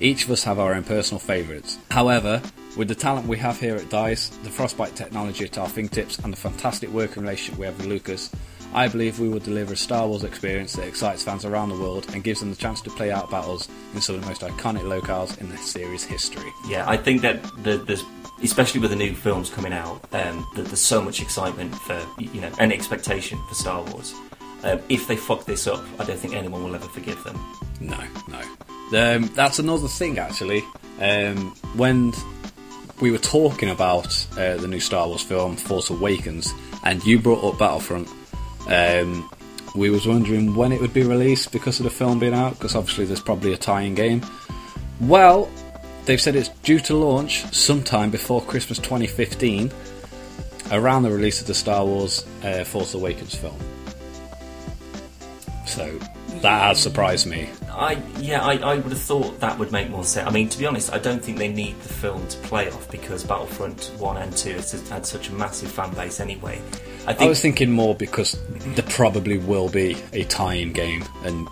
Each 0.00 0.24
of 0.24 0.30
us 0.30 0.44
have 0.44 0.58
our 0.58 0.74
own 0.74 0.84
personal 0.84 1.20
favourites. 1.20 1.78
However, 1.90 2.42
with 2.76 2.88
the 2.88 2.94
talent 2.94 3.26
we 3.26 3.38
have 3.38 3.58
here 3.58 3.76
at 3.76 3.88
DICE, 3.88 4.28
the 4.28 4.50
Frostbite 4.50 4.94
technology 4.94 5.44
at 5.44 5.58
our 5.58 5.68
fingertips, 5.68 6.18
and 6.18 6.32
the 6.32 6.36
fantastic 6.36 6.90
working 6.90 7.22
relationship 7.22 7.58
we 7.58 7.66
have 7.66 7.76
with 7.78 7.86
Lucas, 7.86 8.30
I 8.74 8.88
believe 8.88 9.18
we 9.18 9.28
will 9.28 9.40
deliver 9.40 9.72
a 9.72 9.76
Star 9.76 10.06
Wars 10.06 10.24
experience 10.24 10.74
that 10.74 10.86
excites 10.86 11.22
fans 11.22 11.44
around 11.44 11.70
the 11.70 11.76
world 11.76 12.06
and 12.12 12.22
gives 12.22 12.40
them 12.40 12.50
the 12.50 12.56
chance 12.56 12.80
to 12.82 12.90
play 12.90 13.10
out 13.10 13.30
battles 13.30 13.68
in 13.94 14.00
some 14.00 14.16
of 14.16 14.20
the 14.20 14.26
most 14.26 14.42
iconic 14.42 14.82
locales 14.82 15.38
in 15.40 15.48
the 15.48 15.56
series 15.56 16.04
history. 16.04 16.50
Yeah, 16.68 16.88
I 16.88 16.96
think 16.96 17.22
that 17.22 17.42
the, 17.62 17.78
there's, 17.78 18.04
especially 18.42 18.80
with 18.80 18.90
the 18.90 18.96
new 18.96 19.14
films 19.14 19.48
coming 19.48 19.72
out, 19.72 20.02
um, 20.12 20.46
that 20.56 20.66
there's 20.66 20.80
so 20.80 21.00
much 21.00 21.22
excitement 21.22 21.74
for 21.74 22.04
you 22.18 22.40
know 22.40 22.52
and 22.58 22.72
expectation 22.72 23.38
for 23.48 23.54
Star 23.54 23.82
Wars. 23.84 24.14
Um, 24.62 24.80
if 24.88 25.06
they 25.06 25.16
fuck 25.16 25.44
this 25.44 25.66
up, 25.66 25.84
I 25.98 26.04
don't 26.04 26.18
think 26.18 26.34
anyone 26.34 26.64
will 26.64 26.74
ever 26.74 26.88
forgive 26.88 27.22
them. 27.24 27.38
No, 27.80 28.02
no. 28.28 28.42
Um, 28.98 29.30
that's 29.34 29.58
another 29.58 29.88
thing, 29.88 30.18
actually. 30.18 30.62
Um, 31.00 31.54
when 31.76 32.12
we 33.00 33.10
were 33.10 33.18
talking 33.18 33.70
about 33.70 34.26
uh, 34.32 34.56
the 34.56 34.68
new 34.68 34.80
Star 34.80 35.06
Wars 35.06 35.22
film, 35.22 35.56
Force 35.56 35.90
Awakens, 35.90 36.52
and 36.82 37.04
you 37.04 37.18
brought 37.18 37.44
up 37.44 37.58
Battlefront, 37.58 38.08
um, 38.68 39.28
we 39.74 39.90
was 39.90 40.06
wondering 40.06 40.54
when 40.54 40.72
it 40.72 40.80
would 40.80 40.94
be 40.94 41.02
released 41.02 41.52
because 41.52 41.78
of 41.78 41.84
the 41.84 41.90
film 41.90 42.18
being 42.18 42.34
out, 42.34 42.54
because 42.54 42.74
obviously 42.74 43.04
there's 43.04 43.20
probably 43.20 43.52
a 43.52 43.56
tie-in 43.56 43.94
game. 43.94 44.24
Well, 45.00 45.50
they've 46.06 46.20
said 46.20 46.36
it's 46.36 46.48
due 46.48 46.80
to 46.80 46.96
launch 46.96 47.44
sometime 47.52 48.10
before 48.10 48.40
Christmas 48.42 48.78
2015, 48.78 49.70
around 50.72 51.02
the 51.02 51.10
release 51.10 51.40
of 51.40 51.46
the 51.46 51.54
Star 51.54 51.84
Wars 51.84 52.26
uh, 52.42 52.64
Force 52.64 52.94
Awakens 52.94 53.34
film. 53.34 53.56
So 55.66 55.98
that 56.42 56.62
has 56.62 56.80
surprised 56.80 57.26
me. 57.26 57.48
I 57.70 58.02
yeah, 58.18 58.44
I, 58.44 58.54
I 58.58 58.74
would 58.76 58.92
have 58.92 59.00
thought 59.00 59.40
that 59.40 59.58
would 59.58 59.72
make 59.72 59.90
more 59.90 60.04
sense. 60.04 60.28
I 60.28 60.32
mean, 60.32 60.48
to 60.48 60.58
be 60.58 60.66
honest, 60.66 60.92
I 60.92 60.98
don't 60.98 61.22
think 61.22 61.38
they 61.38 61.48
need 61.48 61.80
the 61.80 61.88
film 61.88 62.26
to 62.28 62.38
play 62.38 62.68
off 62.70 62.90
because 62.90 63.24
Battlefront 63.24 63.92
One 63.98 64.16
and 64.16 64.34
Two 64.36 64.54
has 64.54 64.88
had 64.88 65.04
such 65.04 65.28
a 65.28 65.32
massive 65.32 65.70
fan 65.70 65.92
base 65.94 66.20
anyway. 66.20 66.60
I 67.06 67.14
I 67.14 67.26
was 67.28 67.40
thinking 67.40 67.70
more 67.70 67.94
because 67.94 68.38
there 68.48 68.86
probably 68.88 69.38
will 69.38 69.68
be 69.68 69.96
a 70.12 70.24
tie-in 70.24 70.72
game, 70.72 71.04
and 71.24 71.48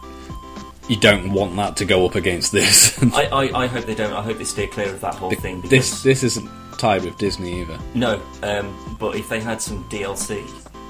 you 0.88 0.98
don't 0.98 1.32
want 1.32 1.56
that 1.56 1.76
to 1.78 1.84
go 1.84 2.06
up 2.06 2.14
against 2.14 2.52
this. 2.52 3.00
I, 3.14 3.26
I, 3.26 3.62
I 3.64 3.66
hope 3.66 3.84
they 3.86 3.94
don't. 3.94 4.12
I 4.12 4.22
hope 4.22 4.38
they 4.38 4.44
steer 4.44 4.66
clear 4.66 4.88
of 4.88 5.00
that 5.00 5.14
whole 5.14 5.30
thing 5.30 5.60
because 5.60 5.70
this 5.70 6.02
this 6.02 6.22
isn't 6.22 6.50
tied 6.78 7.04
with 7.04 7.16
Disney 7.18 7.60
either. 7.60 7.78
no. 7.94 8.20
Um, 8.42 8.96
but 8.98 9.16
if 9.16 9.28
they 9.28 9.40
had 9.40 9.60
some 9.62 9.84
DLC 9.88 10.44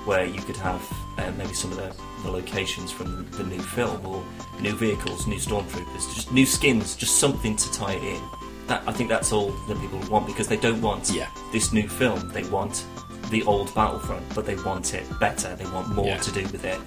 where 0.04 0.24
you 0.24 0.40
could 0.42 0.56
have 0.56 0.82
um, 1.18 1.36
maybe 1.38 1.54
some 1.54 1.70
of 1.72 1.76
the, 1.78 1.94
the 2.22 2.30
locations 2.30 2.90
from 2.90 3.24
the, 3.30 3.38
the 3.38 3.44
new 3.44 3.60
film 3.60 4.04
or 4.06 4.24
new 4.60 4.74
vehicles, 4.74 5.26
new 5.26 5.36
stormtroopers, 5.38 6.14
just 6.14 6.32
new 6.32 6.46
skins, 6.46 6.94
just 6.96 7.16
something 7.18 7.56
to 7.56 7.72
tie 7.72 7.94
it 7.94 8.02
in. 8.02 8.22
That 8.66 8.82
I 8.86 8.92
think 8.92 9.08
that's 9.10 9.32
all 9.32 9.50
that 9.68 9.78
people 9.80 10.00
want 10.10 10.26
because 10.26 10.48
they 10.48 10.56
don't 10.56 10.80
want 10.80 11.10
Yeah. 11.10 11.28
this 11.52 11.72
new 11.72 11.88
film. 11.88 12.30
They 12.30 12.44
want 12.44 12.84
the 13.30 13.42
old 13.44 13.74
Battlefront, 13.74 14.22
but 14.34 14.46
they 14.46 14.56
want 14.56 14.94
it 14.94 15.04
better. 15.20 15.54
They 15.56 15.66
want 15.66 15.94
more 15.94 16.06
Yeah. 16.06 16.18
to 16.18 16.32
do 16.32 16.42
with 16.44 16.64
it. 16.64 16.80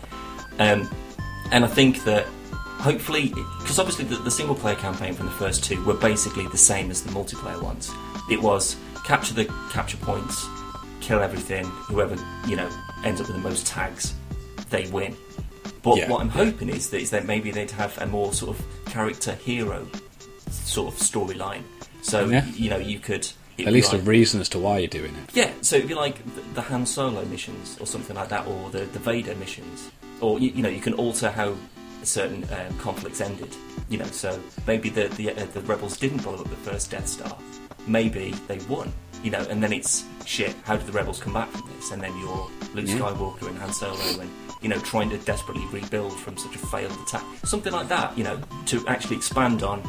Um, 0.59 0.89
and 1.51 1.63
I 1.63 1.67
think 1.67 2.03
that 2.03 2.25
hopefully, 2.79 3.29
because 3.59 3.79
obviously 3.79 4.05
the, 4.05 4.15
the 4.17 4.31
single 4.31 4.55
player 4.55 4.75
campaign 4.75 5.13
from 5.13 5.25
the 5.27 5.31
first 5.33 5.63
two 5.63 5.83
were 5.85 5.93
basically 5.93 6.47
the 6.47 6.57
same 6.57 6.89
as 6.91 7.01
the 7.03 7.09
multiplayer 7.11 7.61
ones. 7.61 7.91
It 8.29 8.41
was 8.41 8.75
capture 9.05 9.33
the 9.33 9.45
capture 9.71 9.97
points, 9.97 10.47
kill 10.99 11.19
everything. 11.19 11.65
Whoever 11.65 12.15
you 12.47 12.55
know 12.55 12.69
ends 13.03 13.21
up 13.21 13.27
with 13.27 13.35
the 13.35 13.41
most 13.41 13.65
tags, 13.67 14.13
they 14.69 14.87
win. 14.87 15.15
But 15.83 15.97
Yeah. 15.97 16.09
what 16.09 16.21
I'm 16.21 16.29
hoping 16.29 16.69
is 16.69 16.89
that 16.89 17.01
is 17.01 17.09
that 17.11 17.25
maybe 17.25 17.51
they'd 17.51 17.71
have 17.71 17.97
a 17.99 18.05
more 18.07 18.33
sort 18.33 18.57
of 18.57 18.65
character 18.85 19.33
hero 19.33 19.85
sort 20.49 20.93
of 20.93 20.99
storyline. 20.99 21.61
So 22.01 22.27
Yeah. 22.29 22.45
you 22.47 22.69
know 22.69 22.77
you 22.77 22.99
could 22.99 23.27
At 23.59 23.73
least 23.73 23.93
a 23.93 23.97
reason 23.99 24.39
as 24.41 24.49
to 24.49 24.59
why 24.59 24.79
you're 24.79 24.87
doing 24.87 25.15
it. 25.15 25.29
yeah, 25.33 25.51
so 25.61 25.77
it'd 25.77 25.87
be 25.87 25.95
like 25.95 26.23
the, 26.35 26.41
the 26.55 26.61
Han 26.61 26.85
Solo 26.85 27.25
missions 27.25 27.77
or 27.79 27.87
something 27.87 28.15
like 28.15 28.29
that, 28.29 28.45
or 28.47 28.69
the, 28.69 28.79
the 28.85 28.99
Vader 28.99 29.35
missions, 29.35 29.89
or 30.21 30.39
you, 30.39 30.51
you 30.51 30.61
know, 30.61 30.69
you 30.69 30.79
can 30.81 30.93
alter 30.93 31.29
how 31.31 31.55
certain 32.03 32.43
um, 32.51 32.77
conflicts 32.77 33.19
ended. 33.21 33.55
You 33.89 33.97
know, 33.99 34.05
so 34.05 34.39
maybe 34.67 34.89
the 34.89 35.07
the, 35.09 35.31
uh, 35.31 35.45
the 35.53 35.61
rebels 35.61 35.97
didn't 35.97 36.21
blow 36.23 36.35
up 36.35 36.49
the 36.49 36.55
first 36.69 36.91
Death 36.91 37.07
Star, 37.07 37.35
maybe 37.87 38.31
they 38.47 38.59
won. 38.69 38.91
You 39.27 39.31
know, 39.31 39.45
and 39.49 39.61
then 39.61 39.73
it's 39.73 40.05
shit. 40.25 40.55
How 40.63 40.77
do 40.77 40.85
the 40.85 40.93
rebels 40.93 41.19
come 41.19 41.33
back 41.33 41.49
from 41.51 41.69
this? 41.75 41.91
And 41.91 42.01
then 42.01 42.17
you're 42.17 42.49
Luke 42.73 42.87
Yeah. 42.87 42.95
Skywalker 42.99 43.49
and 43.49 43.57
Han 43.57 43.73
Solo, 43.73 44.21
and 44.21 44.29
you 44.61 44.69
know, 44.69 44.79
trying 44.79 45.09
to 45.09 45.17
desperately 45.17 45.65
rebuild 45.65 46.17
from 46.17 46.37
such 46.37 46.55
a 46.55 46.59
failed 46.59 46.97
attack, 47.05 47.25
something 47.43 47.73
like 47.73 47.89
that. 47.89 48.17
You 48.17 48.23
know, 48.23 48.39
to 48.67 48.87
actually 48.87 49.17
expand 49.17 49.63
on. 49.63 49.81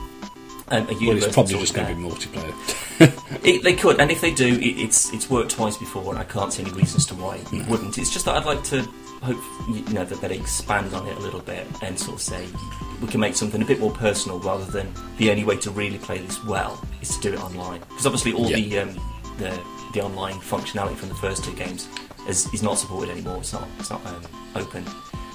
Um, 0.70 0.86
a 0.88 0.92
universe 0.94 1.06
Well, 1.06 1.14
it's 1.16 1.34
probably 1.34 1.58
just 1.60 1.72
going 1.74 1.86
to 1.86 1.94
be 1.94 2.02
multiplayer. 2.02 3.14
It, 3.44 3.62
they 3.62 3.74
could, 3.74 4.00
and 4.00 4.10
if 4.10 4.20
they 4.20 4.32
do, 4.34 4.48
it, 4.48 4.60
it's 4.80 5.12
it's 5.14 5.30
worked 5.30 5.52
twice 5.52 5.76
before, 5.76 6.10
and 6.10 6.18
I 6.18 6.24
can't 6.24 6.52
see 6.52 6.62
any 6.64 6.72
reasons 6.72 7.06
to 7.06 7.14
why 7.14 7.36
it 7.52 7.68
wouldn't. 7.68 7.96
It's 7.96 8.12
just 8.12 8.24
that 8.24 8.34
I'd 8.36 8.44
like 8.44 8.64
to 8.64 8.82
hope 9.22 9.38
you 9.68 9.94
know 9.94 10.04
that 10.04 10.20
they 10.20 10.34
expand 10.36 10.92
on 10.94 11.06
it 11.06 11.16
a 11.16 11.20
little 11.20 11.40
bit 11.40 11.64
and 11.82 11.96
sort 11.98 12.16
of 12.16 12.20
say 12.22 12.44
we 13.00 13.06
can 13.06 13.20
make 13.20 13.36
something 13.36 13.62
a 13.62 13.64
bit 13.64 13.78
more 13.78 13.92
personal 13.92 14.40
rather 14.40 14.64
than 14.64 14.92
the 15.18 15.30
only 15.30 15.44
way 15.44 15.56
to 15.58 15.70
really 15.70 15.98
play 15.98 16.18
this 16.18 16.42
well 16.44 16.82
is 17.00 17.16
to 17.16 17.20
do 17.20 17.32
it 17.34 17.40
online. 17.40 17.80
Because 17.88 18.06
obviously 18.06 18.32
all 18.32 18.50
Yeah. 18.50 18.56
the 18.56 18.78
um, 18.80 19.17
the 19.38 19.58
the 19.94 20.02
online 20.02 20.34
functionality 20.40 20.96
from 20.96 21.08
the 21.08 21.14
first 21.16 21.44
two 21.44 21.54
games 21.54 21.88
is, 22.28 22.52
is 22.52 22.62
not 22.62 22.78
supported 22.78 23.10
anymore. 23.10 23.38
It's 23.38 23.52
not 23.52 23.66
it's 23.78 23.90
not 23.90 24.04
um, 24.06 24.22
open, 24.56 24.84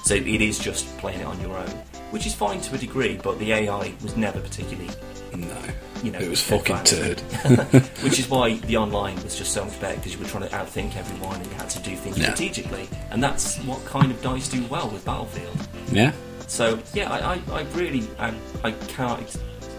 so 0.04 0.14
it 0.14 0.26
is 0.40 0.58
just 0.58 0.86
playing 0.98 1.20
it 1.20 1.26
on 1.26 1.40
your 1.40 1.56
own, 1.56 1.68
which 2.10 2.26
is 2.26 2.34
fine 2.34 2.60
to 2.62 2.74
a 2.74 2.78
degree. 2.78 3.18
But 3.22 3.38
the 3.38 3.52
AI 3.52 3.92
was 4.02 4.16
never 4.16 4.40
particularly 4.40 4.90
No, 5.34 5.56
you 6.04 6.12
know, 6.12 6.20
it 6.20 6.28
was 6.30 6.40
fucking 6.40 6.84
turd. 6.84 7.20
Which 8.04 8.20
is 8.20 8.28
why 8.30 8.54
the 8.70 8.76
online 8.76 9.16
was 9.24 9.34
just 9.36 9.52
so 9.52 9.64
much 9.64 9.80
better 9.80 9.96
because 9.96 10.12
you 10.14 10.20
were 10.20 10.26
trying 10.26 10.48
to 10.48 10.54
outthink 10.54 10.96
everyone 10.96 11.36
and 11.40 11.46
you 11.46 11.52
had 11.54 11.70
to 11.70 11.80
do 11.82 11.96
things 11.96 12.16
Yeah. 12.18 12.26
strategically, 12.26 12.86
and 13.10 13.20
that's 13.20 13.56
what 13.68 13.84
kind 13.86 14.12
of 14.12 14.22
dice 14.22 14.48
do 14.48 14.64
well 14.66 14.88
with 14.90 15.04
Battlefield. 15.04 15.56
yeah, 15.90 16.12
So 16.46 16.78
yeah, 16.92 17.10
I, 17.10 17.34
I, 17.34 17.60
I 17.60 17.62
really 17.74 18.06
I, 18.20 18.32
I 18.62 18.70
can't 18.96 19.26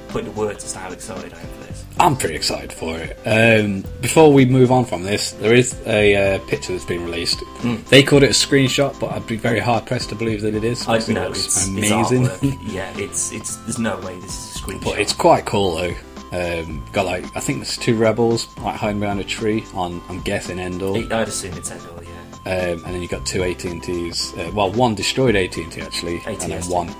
put 0.09 0.25
into 0.25 0.31
words 0.37 0.65
as 0.65 0.73
to 0.73 0.79
how 0.79 0.91
excited 0.91 1.33
I 1.33 1.39
am 1.39 1.47
for 1.47 1.63
this. 1.67 1.74
I'm 1.99 2.17
pretty 2.17 2.35
excited 2.35 2.73
for 2.73 2.97
it. 2.97 3.17
Um, 3.25 3.83
before 4.01 4.33
we 4.33 4.45
move 4.45 4.71
on 4.71 4.85
from 4.85 5.03
this, 5.03 5.31
there 5.31 5.53
is 5.53 5.75
a 5.85 6.35
uh, 6.35 6.39
picture 6.47 6.73
that's 6.73 6.85
been 6.85 7.03
released. 7.03 7.41
They 7.89 8.03
called 8.03 8.23
it 8.23 8.29
a 8.29 8.33
screenshot, 8.33 8.99
but 8.99 9.11
I'd 9.11 9.25
be 9.27 9.37
very 9.37 9.59
hard 9.59 9.85
pressed 9.85 10.09
to 10.09 10.15
believe 10.15 10.41
that 10.41 10.55
it 10.55 10.63
is. 10.63 10.87
I 10.87 10.97
know 11.13 11.29
it's 11.29 11.67
amazing. 11.67 12.25
It's 12.25 12.43
yeah, 12.73 12.91
it's 12.97 13.31
it's 13.31 13.55
there's 13.57 13.79
no 13.79 13.97
way 14.01 14.19
this 14.19 14.55
is 14.55 14.55
a 14.55 14.63
screenshot. 14.63 14.83
but 14.83 14.99
it's 14.99 15.13
quite 15.13 15.45
cool 15.45 15.75
though. 15.75 15.95
Um, 16.31 16.83
got 16.91 17.05
like 17.05 17.23
I 17.35 17.39
think 17.39 17.59
there's 17.59 17.77
two 17.77 17.95
rebels 17.95 18.47
like 18.57 18.75
hiding 18.75 18.99
behind 18.99 19.21
a 19.21 19.23
tree 19.23 19.63
on 19.73 20.01
I'm 20.09 20.19
guessing 20.21 20.59
Endor. 20.59 20.97
I'd 21.13 21.27
assume 21.27 21.53
it's 21.53 21.71
Endor, 21.71 22.03
yeah. 22.03 22.11
Um, 22.51 22.83
and 22.85 22.93
then 22.93 23.01
you've 23.01 23.09
got 23.11 23.25
two 23.25 23.41
AT-ATs. 23.43 24.33
Uh, 24.37 24.51
well, 24.53 24.71
one 24.71 24.95
destroyed 24.95 25.35
AT-AT 25.35 25.77
actually, 25.79 26.21
and 26.25 26.37
then 26.39 26.61
one 26.63 26.93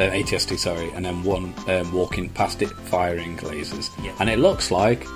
uh, 0.00 0.10
ATST, 0.10 0.58
sorry, 0.58 0.90
and 0.92 1.04
then 1.04 1.22
one 1.22 1.54
um, 1.68 1.92
walking 1.92 2.30
past 2.30 2.62
it 2.62 2.70
firing 2.70 3.36
lasers. 3.38 3.90
Yeah. 4.02 4.14
And 4.18 4.30
it 4.30 4.38
looks 4.38 4.70
like 4.70 5.06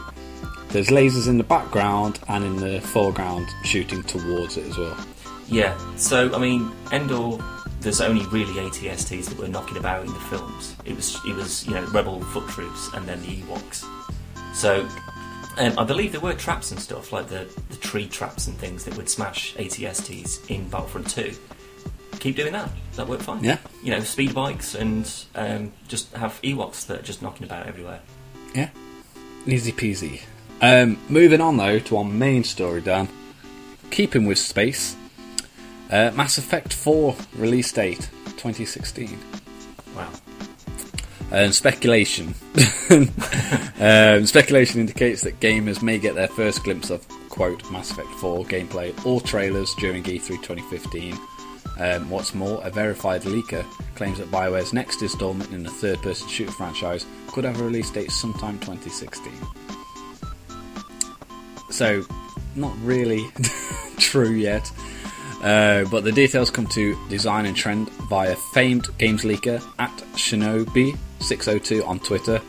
there's 0.68 0.88
lasers 0.88 1.26
in 1.26 1.38
the 1.38 1.44
background 1.44 2.18
and 2.28 2.44
in 2.44 2.56
the 2.56 2.80
foreground 2.80 3.48
shooting 3.64 4.02
towards 4.02 4.56
it 4.56 4.66
as 4.66 4.76
well. 4.76 4.96
Yeah, 5.48 5.76
so 5.96 6.34
I 6.34 6.38
mean, 6.38 6.70
Endor. 6.92 7.38
There's 7.80 8.00
only 8.00 8.24
really 8.28 8.54
ATSTs 8.54 9.26
that 9.28 9.36
were 9.36 9.46
knocking 9.46 9.76
about 9.76 10.06
in 10.06 10.12
the 10.12 10.20
films. 10.20 10.74
It 10.86 10.96
was 10.96 11.20
it 11.26 11.34
was 11.34 11.66
you 11.66 11.74
know 11.74 11.84
rebel 11.88 12.22
foot 12.22 12.48
troops 12.48 12.88
and 12.94 13.06
then 13.06 13.20
the 13.20 13.42
Ewoks. 13.42 13.84
So 14.54 14.88
um, 15.58 15.78
I 15.78 15.84
believe 15.84 16.12
there 16.12 16.20
were 16.20 16.32
traps 16.32 16.70
and 16.70 16.80
stuff 16.80 17.12
like 17.12 17.28
the 17.28 17.46
the 17.68 17.76
tree 17.76 18.08
traps 18.08 18.46
and 18.46 18.56
things 18.56 18.84
that 18.84 18.96
would 18.96 19.10
smash 19.10 19.54
ATSTs 19.56 20.50
in 20.50 20.66
Battlefront 20.70 21.10
2. 21.10 21.34
Keep 22.24 22.36
doing 22.36 22.52
that. 22.54 22.70
That 22.94 23.06
worked 23.06 23.24
fine. 23.24 23.44
Yeah. 23.44 23.58
You 23.82 23.90
know, 23.90 24.00
speed 24.00 24.34
bikes 24.34 24.74
and 24.74 25.12
um, 25.34 25.72
just 25.88 26.10
have 26.14 26.40
Ewoks 26.40 26.86
that 26.86 27.00
are 27.00 27.02
just 27.02 27.20
knocking 27.20 27.44
about 27.44 27.66
everywhere. 27.66 28.00
Yeah. 28.54 28.70
Easy 29.46 29.72
peasy. 29.72 30.22
Um, 30.62 30.96
moving 31.10 31.42
on 31.42 31.58
though 31.58 31.78
to 31.80 31.98
our 31.98 32.04
main 32.04 32.42
story, 32.42 32.80
Dan. 32.80 33.10
Keeping 33.90 34.24
with 34.24 34.38
space, 34.38 34.96
uh, 35.90 36.12
Mass 36.14 36.38
Effect 36.38 36.72
4 36.72 37.14
release 37.36 37.70
date 37.70 38.08
2016. 38.38 39.18
Wow. 39.94 40.10
And 41.30 41.54
speculation. 41.54 42.28
um, 42.90 44.24
speculation 44.24 44.80
indicates 44.80 45.20
that 45.24 45.40
gamers 45.40 45.82
may 45.82 45.98
get 45.98 46.14
their 46.14 46.28
first 46.28 46.64
glimpse 46.64 46.88
of, 46.88 47.06
quote, 47.28 47.70
Mass 47.70 47.90
Effect 47.90 48.08
4 48.08 48.46
gameplay 48.46 49.04
or 49.04 49.20
trailers 49.20 49.74
during 49.74 50.02
E 50.06 50.18
E3 50.18 50.28
2015. 50.42 51.18
Um, 51.78 52.08
what's 52.08 52.34
more, 52.34 52.60
a 52.62 52.70
verified 52.70 53.22
leaker 53.22 53.64
claims 53.96 54.18
that 54.18 54.30
BioWare's 54.30 54.72
next 54.72 55.02
installment 55.02 55.52
in 55.52 55.62
the 55.62 55.70
third 55.70 56.00
person 56.02 56.28
shooter 56.28 56.52
franchise 56.52 57.04
could 57.28 57.44
have 57.44 57.60
a 57.60 57.64
release 57.64 57.90
date 57.90 58.10
sometime 58.10 58.58
2016. 58.60 59.32
So, 61.70 62.04
not 62.54 62.72
really 62.82 63.26
true 63.98 64.30
yet. 64.30 64.70
Uh, 65.42 65.84
but 65.90 66.04
the 66.04 66.12
details 66.12 66.50
come 66.50 66.66
to 66.68 66.96
Design 67.08 67.44
and 67.44 67.56
Trend 67.56 67.90
via 68.08 68.36
famed 68.54 68.86
games 68.98 69.24
leaker 69.24 69.62
at 69.78 69.90
Shinobi602 70.14 71.86
on 71.86 71.98
Twitter. 72.00 72.40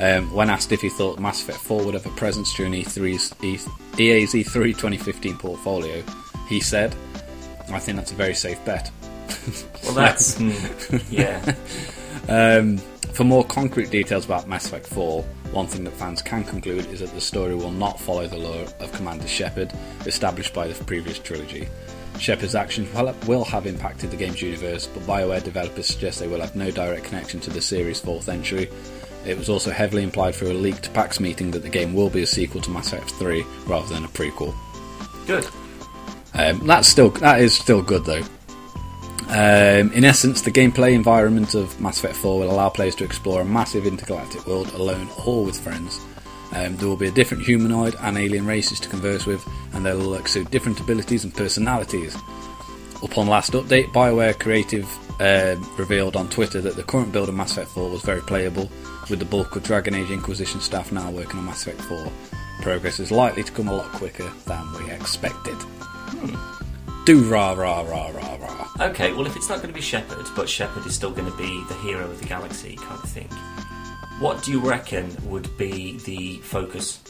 Um, 0.00 0.32
when 0.32 0.50
asked 0.50 0.70
if 0.72 0.80
he 0.80 0.88
thought 0.88 1.18
Mass 1.18 1.40
Effect 1.42 1.58
4 1.58 1.84
would 1.84 1.94
have 1.94 2.06
a 2.06 2.10
presence 2.10 2.52
during 2.54 2.72
E3's, 2.72 3.34
E- 3.42 4.02
EA's 4.02 4.34
E3 4.34 4.66
2015 4.66 5.36
portfolio, 5.38 6.02
he 6.48 6.60
said, 6.60 6.94
I 7.70 7.78
think 7.78 7.96
that's 7.96 8.12
a 8.12 8.16
very 8.16 8.34
safe 8.34 8.62
bet. 8.64 8.90
Well, 9.84 9.94
that's 9.94 10.36
hmm, 10.38 10.96
yeah. 11.10 11.54
Um, 12.26 12.78
for 13.12 13.24
more 13.24 13.44
concrete 13.44 13.90
details 13.90 14.24
about 14.24 14.48
Mass 14.48 14.66
Effect 14.66 14.86
4, 14.86 15.22
one 15.52 15.66
thing 15.66 15.84
that 15.84 15.92
fans 15.92 16.22
can 16.22 16.42
conclude 16.42 16.86
is 16.86 17.00
that 17.00 17.12
the 17.12 17.20
story 17.20 17.54
will 17.54 17.70
not 17.70 18.00
follow 18.00 18.26
the 18.26 18.38
lore 18.38 18.66
of 18.80 18.92
Commander 18.92 19.28
Shepard, 19.28 19.72
established 20.06 20.54
by 20.54 20.66
the 20.66 20.84
previous 20.84 21.18
trilogy. 21.18 21.68
Shepard's 22.18 22.54
actions 22.54 22.92
will- 22.94 23.14
will 23.26 23.44
have 23.44 23.66
impacted 23.66 24.10
the 24.10 24.16
game's 24.16 24.40
universe, 24.40 24.86
but 24.86 25.02
BioWare 25.06 25.42
developers 25.44 25.86
suggest 25.86 26.18
they 26.18 26.28
will 26.28 26.40
have 26.40 26.56
no 26.56 26.70
direct 26.70 27.04
connection 27.04 27.40
to 27.40 27.50
the 27.50 27.60
series' 27.60 28.00
fourth 28.00 28.28
entry. 28.28 28.70
It 29.26 29.36
was 29.36 29.50
also 29.50 29.70
heavily 29.70 30.02
implied 30.02 30.34
through 30.34 30.52
a 30.52 30.54
leaked 30.54 30.92
PAX 30.94 31.20
meeting 31.20 31.50
that 31.50 31.62
the 31.62 31.68
game 31.68 31.92
will 31.92 32.10
be 32.10 32.22
a 32.22 32.26
sequel 32.26 32.62
to 32.62 32.70
Mass 32.70 32.92
Effect 32.92 33.10
3 33.12 33.44
rather 33.66 33.92
than 33.92 34.04
a 34.04 34.08
prequel. 34.08 34.54
Good. 35.26 35.46
Um, 36.34 36.66
that's 36.66 36.88
still 36.88 37.10
that 37.10 37.40
is 37.40 37.54
still 37.54 37.82
good 37.82 38.04
though. 38.04 38.22
Um, 39.28 39.92
in 39.92 40.04
essence, 40.04 40.42
the 40.42 40.50
gameplay 40.50 40.92
environment 40.92 41.54
of 41.54 41.80
Mass 41.80 41.98
Effect 41.98 42.16
4 42.16 42.40
will 42.40 42.50
allow 42.50 42.68
players 42.68 42.94
to 42.96 43.04
explore 43.04 43.40
a 43.40 43.44
massive 43.44 43.86
intergalactic 43.86 44.46
world 44.46 44.72
alone 44.74 45.08
or 45.26 45.44
with 45.44 45.58
friends. 45.58 46.00
Um, 46.52 46.76
there 46.76 46.86
will 46.86 46.96
be 46.96 47.08
a 47.08 47.12
different 47.12 47.42
humanoid 47.42 47.96
and 48.00 48.18
alien 48.18 48.46
races 48.46 48.78
to 48.80 48.88
converse 48.88 49.26
with, 49.26 49.44
and 49.72 49.84
they 49.84 49.94
will 49.94 50.14
exude 50.14 50.50
different 50.50 50.78
abilities 50.78 51.24
and 51.24 51.34
personalities. 51.34 52.14
Upon 53.02 53.26
last 53.26 53.52
update, 53.52 53.92
BioWare 53.92 54.38
creative 54.38 54.86
um, 55.20 55.68
revealed 55.76 56.16
on 56.16 56.28
Twitter 56.28 56.60
that 56.60 56.76
the 56.76 56.84
current 56.84 57.12
build 57.12 57.28
of 57.28 57.34
Mass 57.34 57.52
Effect 57.52 57.70
4 57.70 57.90
was 57.90 58.02
very 58.02 58.20
playable, 58.20 58.70
with 59.10 59.18
the 59.18 59.24
bulk 59.24 59.56
of 59.56 59.64
Dragon 59.64 59.94
Age 59.94 60.10
Inquisition 60.10 60.60
staff 60.60 60.92
now 60.92 61.10
working 61.10 61.38
on 61.38 61.46
Mass 61.46 61.66
Effect 61.66 61.80
4. 61.82 62.12
Progress 62.62 63.00
is 63.00 63.10
likely 63.10 63.42
to 63.42 63.52
come 63.52 63.68
a 63.68 63.74
lot 63.74 63.90
quicker 63.92 64.30
than 64.46 64.72
we 64.74 64.90
expected. 64.90 65.56
Do 67.06 67.22
rah 67.30 67.52
rah 67.52 67.82
rah 67.82 68.08
rah 68.08 68.36
rah. 68.36 68.86
Okay, 68.88 69.12
well, 69.12 69.26
if 69.26 69.36
it's 69.36 69.48
not 69.48 69.56
going 69.58 69.68
to 69.68 69.74
be 69.74 69.80
Shepard, 69.82 70.26
but 70.34 70.48
Shepard 70.48 70.86
is 70.86 70.94
still 70.94 71.10
going 71.10 71.30
to 71.30 71.36
be 71.36 71.62
the 71.68 71.74
hero 71.74 72.04
of 72.10 72.18
the 72.18 72.24
galaxy 72.26 72.76
kind 72.76 73.02
of 73.02 73.08
thing, 73.10 73.28
what 74.20 74.42
do 74.42 74.50
you 74.52 74.58
reckon 74.60 75.14
would 75.28 75.54
be 75.58 75.98
the 75.98 76.38
focus? 76.38 77.00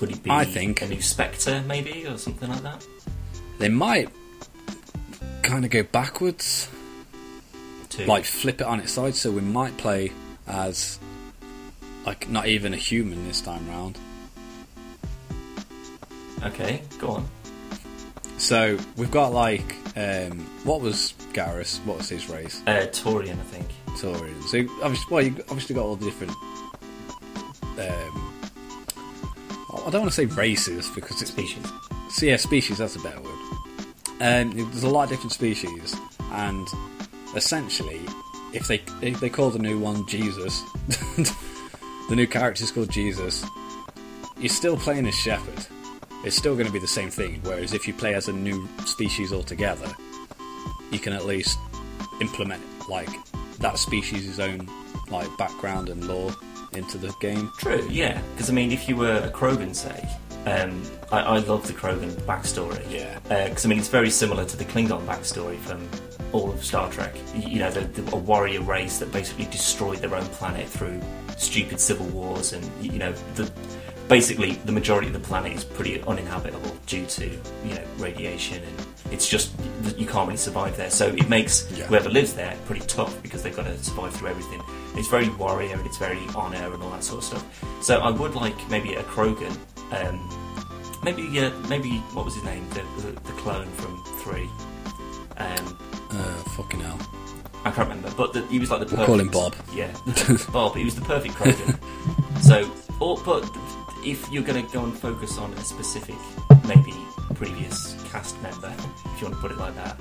Would 0.00 0.10
it 0.10 0.22
be 0.22 0.30
I 0.30 0.44
think- 0.44 0.82
a 0.82 0.86
new 0.88 1.00
Spectre, 1.00 1.62
maybe, 1.66 2.06
or 2.06 2.18
something 2.18 2.48
like 2.48 2.62
that? 2.62 2.84
They 3.58 3.68
might 3.68 4.08
kind 5.42 5.64
of 5.64 5.70
go 5.70 5.82
backwards, 5.84 6.68
To 7.90 8.06
like 8.06 8.24
flip 8.24 8.60
it 8.60 8.66
on 8.66 8.80
its 8.80 8.92
side, 8.92 9.14
so 9.14 9.30
we 9.30 9.42
might 9.42 9.76
play 9.76 10.12
as 10.48 10.98
like 12.04 12.28
not 12.28 12.46
even 12.48 12.72
a 12.74 12.76
human 12.78 13.28
this 13.28 13.40
time 13.42 13.68
round. 13.68 13.96
okay, 16.42 16.82
go 16.98 17.08
on. 17.10 17.28
So 18.40 18.78
we've 18.96 19.10
got 19.10 19.34
like 19.34 19.76
um, 19.96 20.40
what 20.64 20.80
was 20.80 21.12
Garrus? 21.34 21.78
What 21.84 21.98
was 21.98 22.08
his 22.08 22.30
race? 22.30 22.62
Uh, 22.66 22.86
Turian, 22.90 23.38
I 23.38 23.42
think. 23.42 23.68
Turian. 23.98 24.42
So 24.44 24.82
obviously, 24.82 25.06
well, 25.10 25.22
you 25.22 25.36
obviously 25.50 25.74
got 25.74 25.84
all 25.84 25.94
the 25.94 26.06
different. 26.06 26.32
Um, 27.78 28.42
I 29.86 29.90
don't 29.90 30.00
want 30.00 30.06
to 30.06 30.10
say 30.10 30.24
races 30.24 30.88
because 30.94 31.20
it's 31.20 31.30
Species. 31.30 31.66
So 32.08 32.26
yeah, 32.26 32.36
species, 32.36 32.78
that's 32.78 32.96
a 32.96 33.00
better 33.00 33.20
word. 33.20 33.38
Um, 34.20 34.52
there's 34.52 34.84
a 34.84 34.88
lot 34.88 35.04
of 35.04 35.10
different 35.10 35.32
species, 35.32 35.94
and 36.32 36.66
essentially, 37.36 38.00
if 38.54 38.66
they 38.68 38.80
if 39.02 39.20
they 39.20 39.28
call 39.28 39.50
the 39.50 39.58
new 39.58 39.78
one 39.78 40.06
Jesus, 40.06 40.62
the 42.08 42.16
new 42.16 42.26
character 42.26 42.64
is 42.64 42.72
called 42.72 42.90
Jesus, 42.90 43.44
you're 44.38 44.48
still 44.48 44.78
playing 44.78 45.06
as 45.06 45.14
Shepard. 45.14 45.66
It's 46.24 46.36
still 46.36 46.54
going 46.54 46.66
to 46.66 46.72
be 46.72 46.78
the 46.78 46.86
same 46.86 47.10
thing. 47.10 47.40
Whereas 47.42 47.72
if 47.72 47.88
you 47.88 47.94
play 47.94 48.14
as 48.14 48.28
a 48.28 48.32
new 48.32 48.68
species 48.84 49.32
altogether, 49.32 49.90
you 50.90 50.98
can 50.98 51.12
at 51.12 51.24
least 51.24 51.58
implement 52.20 52.62
like 52.88 53.08
that 53.58 53.78
species' 53.78 54.38
own 54.38 54.68
like 55.10 55.34
background 55.38 55.88
and 55.88 56.06
lore 56.06 56.32
into 56.72 56.98
the 56.98 57.12
game. 57.20 57.50
True, 57.58 57.86
yeah. 57.90 58.20
Because 58.34 58.50
I 58.50 58.52
mean, 58.52 58.72
if 58.72 58.88
you 58.88 58.96
were 58.96 59.16
a 59.16 59.30
Krogan, 59.30 59.74
say, 59.74 60.08
um, 60.46 60.82
I, 61.10 61.20
I 61.20 61.38
love 61.38 61.66
the 61.66 61.72
Krogan 61.72 62.10
backstory. 62.22 62.84
Yeah. 62.90 63.18
Because 63.48 63.64
I 63.64 63.68
mean, 63.68 63.78
it's 63.78 63.88
very 63.88 64.10
similar 64.10 64.44
to 64.44 64.56
the 64.56 64.64
Klingon 64.64 65.04
backstory 65.06 65.58
from 65.58 65.88
all 66.32 66.50
of 66.50 66.64
Star 66.64 66.90
Trek. 66.90 67.14
You 67.34 67.60
know, 67.60 67.70
the, 67.70 67.80
the, 67.80 68.14
a 68.14 68.18
warrior 68.18 68.62
race 68.62 68.98
that 68.98 69.12
basically 69.12 69.46
destroyed 69.46 69.98
their 69.98 70.14
own 70.14 70.26
planet 70.26 70.68
through 70.68 71.00
stupid 71.36 71.80
civil 71.80 72.06
wars, 72.06 72.52
and 72.52 72.68
you 72.82 72.98
know, 72.98 73.12
the 73.34 73.50
basically 74.10 74.52
the 74.66 74.72
majority 74.72 75.06
of 75.06 75.14
the 75.14 75.20
planet 75.20 75.52
is 75.52 75.64
pretty 75.64 76.02
uninhabitable 76.02 76.76
due 76.86 77.06
to 77.06 77.24
you 77.64 77.74
know 77.74 77.82
radiation, 77.96 78.62
and 78.62 78.86
it's 79.12 79.26
just 79.26 79.52
you 79.96 80.06
can't 80.06 80.26
really 80.26 80.36
survive 80.36 80.76
there. 80.76 80.90
So 80.90 81.06
it 81.08 81.28
makes 81.30 81.66
Yeah. 81.72 81.86
whoever 81.86 82.10
lives 82.10 82.34
there 82.34 82.54
pretty 82.66 82.84
tough 82.86 83.22
because 83.22 83.42
they've 83.42 83.56
got 83.56 83.64
to 83.66 83.82
survive 83.82 84.12
through 84.14 84.28
everything. 84.28 84.60
It's 84.96 85.08
very 85.08 85.28
warrior 85.30 85.72
and 85.76 85.86
it's 85.86 85.96
very 85.96 86.20
honour 86.34 86.74
and 86.74 86.82
all 86.82 86.90
that 86.90 87.04
sort 87.04 87.18
of 87.18 87.24
stuff. 87.24 87.44
So 87.82 88.00
I 88.00 88.10
would 88.10 88.34
like 88.34 88.56
maybe 88.68 88.94
a 88.94 89.02
Krogan. 89.04 89.56
Um, 89.92 90.28
maybe 91.02 91.22
uh, 91.40 91.50
maybe 91.68 91.98
what 92.12 92.24
was 92.26 92.34
his 92.34 92.44
name? 92.44 92.68
The, 92.70 92.82
the, 93.02 93.12
the 93.12 93.32
clone 93.42 93.70
from 93.80 94.02
three. 94.22 94.48
Um, 95.38 95.78
Uh, 96.10 96.34
fucking 96.56 96.80
hell. 96.80 96.98
I 97.64 97.70
can't 97.70 97.88
remember, 97.88 98.10
but 98.16 98.32
the, 98.32 98.40
he 98.46 98.58
was 98.58 98.70
like 98.70 98.86
the 98.88 98.96
We'll 98.96 99.06
call 99.06 99.20
him 99.20 99.28
Bob. 99.28 99.54
Yeah, 99.74 99.92
Bob. 100.52 100.74
He 100.76 100.84
was 100.84 100.94
the 100.96 101.02
perfect 101.02 101.34
Krogan. 101.34 101.78
so, 102.42 102.70
or, 103.00 103.16
but 103.24 103.42
if 104.04 104.28
you're 104.30 104.42
going 104.42 104.64
to 104.64 104.72
go 104.72 104.84
and 104.84 104.96
focus 104.96 105.38
on 105.38 105.52
a 105.54 105.60
specific, 105.60 106.14
maybe 106.66 106.94
previous 107.34 107.96
cast 108.10 108.40
member, 108.42 108.72
if 109.14 109.20
you 109.20 109.26
want 109.28 109.34
to 109.34 109.40
put 109.40 109.50
it 109.52 109.58
like 109.58 109.74
that, 109.76 109.96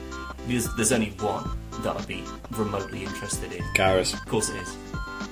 there's, 0.48 0.74
there's 0.76 0.92
only 0.92 1.12
one 1.20 1.50
that 1.82 1.96
I'd 1.96 2.08
be 2.08 2.24
remotely 2.52 3.04
interested 3.04 3.52
in. 3.54 3.64
Garrus. 3.76 4.14
Of 4.14 4.26
course, 4.28 4.50
it 4.50 4.58
is. 4.62 4.76